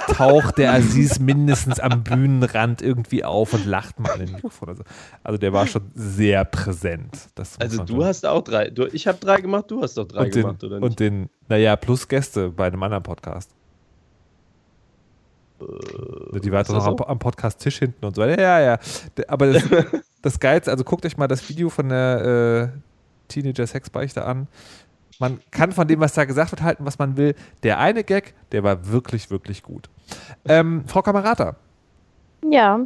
[0.08, 4.70] taucht der Aziz mindestens am Bühnenrand irgendwie auf und lacht mal in den Mikrofon.
[4.70, 4.84] Also,
[5.22, 7.28] also der war schon sehr präsent.
[7.58, 8.70] also du hast auch drei.
[8.70, 10.88] Du, ich habe drei gemacht, du hast doch drei und gemacht, den, oder nicht?
[10.88, 13.50] Und den, naja, plus Gäste bei einem anderen Podcast.
[16.32, 16.90] Äh, die war doch noch so?
[16.90, 18.40] am, am Podcast-Tisch hinten und so weiter.
[18.40, 18.78] Ja, ja.
[19.28, 19.62] Aber das,
[20.22, 22.78] das Geilste, also guckt euch mal das Video von der äh,
[23.28, 24.48] Teenager-Sexbeichte an.
[25.20, 27.34] Man kann von dem, was da gesagt wird, halten, was man will.
[27.62, 29.88] Der eine Gag, der war wirklich, wirklich gut.
[30.46, 31.56] Ähm, Frau Kamerata.
[32.42, 32.80] Ja,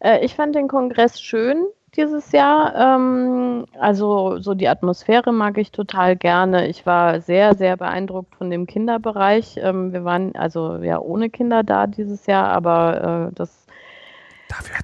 [0.00, 1.66] äh, ich fand den Kongress schön
[1.96, 2.74] dieses Jahr.
[2.74, 6.68] Ähm, also so die Atmosphäre mag ich total gerne.
[6.68, 9.58] Ich war sehr, sehr beeindruckt von dem Kinderbereich.
[9.58, 13.66] Ähm, wir waren also ja ohne Kinder da dieses Jahr, aber äh, das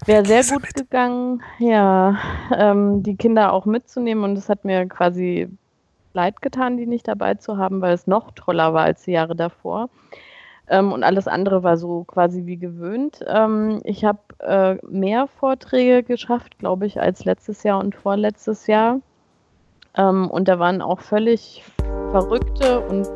[0.07, 0.75] wäre sehr gut mit.
[0.75, 2.17] gegangen, ja,
[2.57, 4.25] ähm, die Kinder auch mitzunehmen.
[4.25, 5.49] Und es hat mir quasi
[6.15, 9.37] leid getan, die nicht dabei zu haben, weil es noch toller war als die Jahre
[9.37, 9.89] davor.
[10.69, 13.25] Ähm, und alles andere war so quasi wie gewöhnt.
[13.27, 19.01] Ähm, ich habe äh, mehr Vorträge geschafft, glaube ich, als letztes Jahr und vorletztes Jahr.
[19.97, 21.65] Ähm, und da waren auch völlig
[22.13, 23.07] verrückte und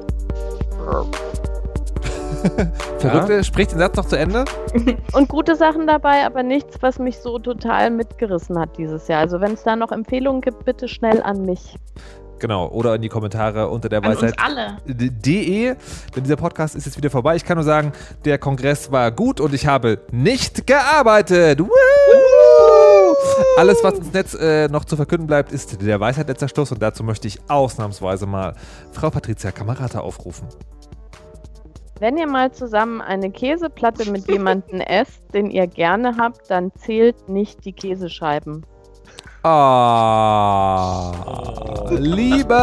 [2.99, 3.43] Verrückte, ja.
[3.43, 4.45] sprich den Satz noch zu Ende.
[5.13, 9.21] und gute Sachen dabei, aber nichts, was mich so total mitgerissen hat dieses Jahr.
[9.21, 11.77] Also wenn es da noch Empfehlungen gibt, bitte schnell an mich.
[12.43, 15.77] Genau, oder in die Kommentare unter der Weisheit.de.
[16.17, 17.37] Denn dieser Podcast ist jetzt wieder vorbei.
[17.37, 17.93] Ich kann nur sagen,
[18.25, 21.61] der Kongress war gut und ich habe nicht gearbeitet.
[21.61, 21.71] Woo!
[23.57, 26.83] Alles, was ins Netz äh, noch zu verkünden bleibt, ist der Weisheit letzter Schluss und
[26.83, 28.55] dazu möchte ich ausnahmsweise mal
[28.91, 30.49] Frau Patricia Kamerata aufrufen.
[32.01, 37.29] Wenn ihr mal zusammen eine Käseplatte mit jemandem esst, den ihr gerne habt, dann zählt
[37.29, 38.67] nicht die Käsescheiben.
[39.45, 42.55] Ah, oh, Liebe!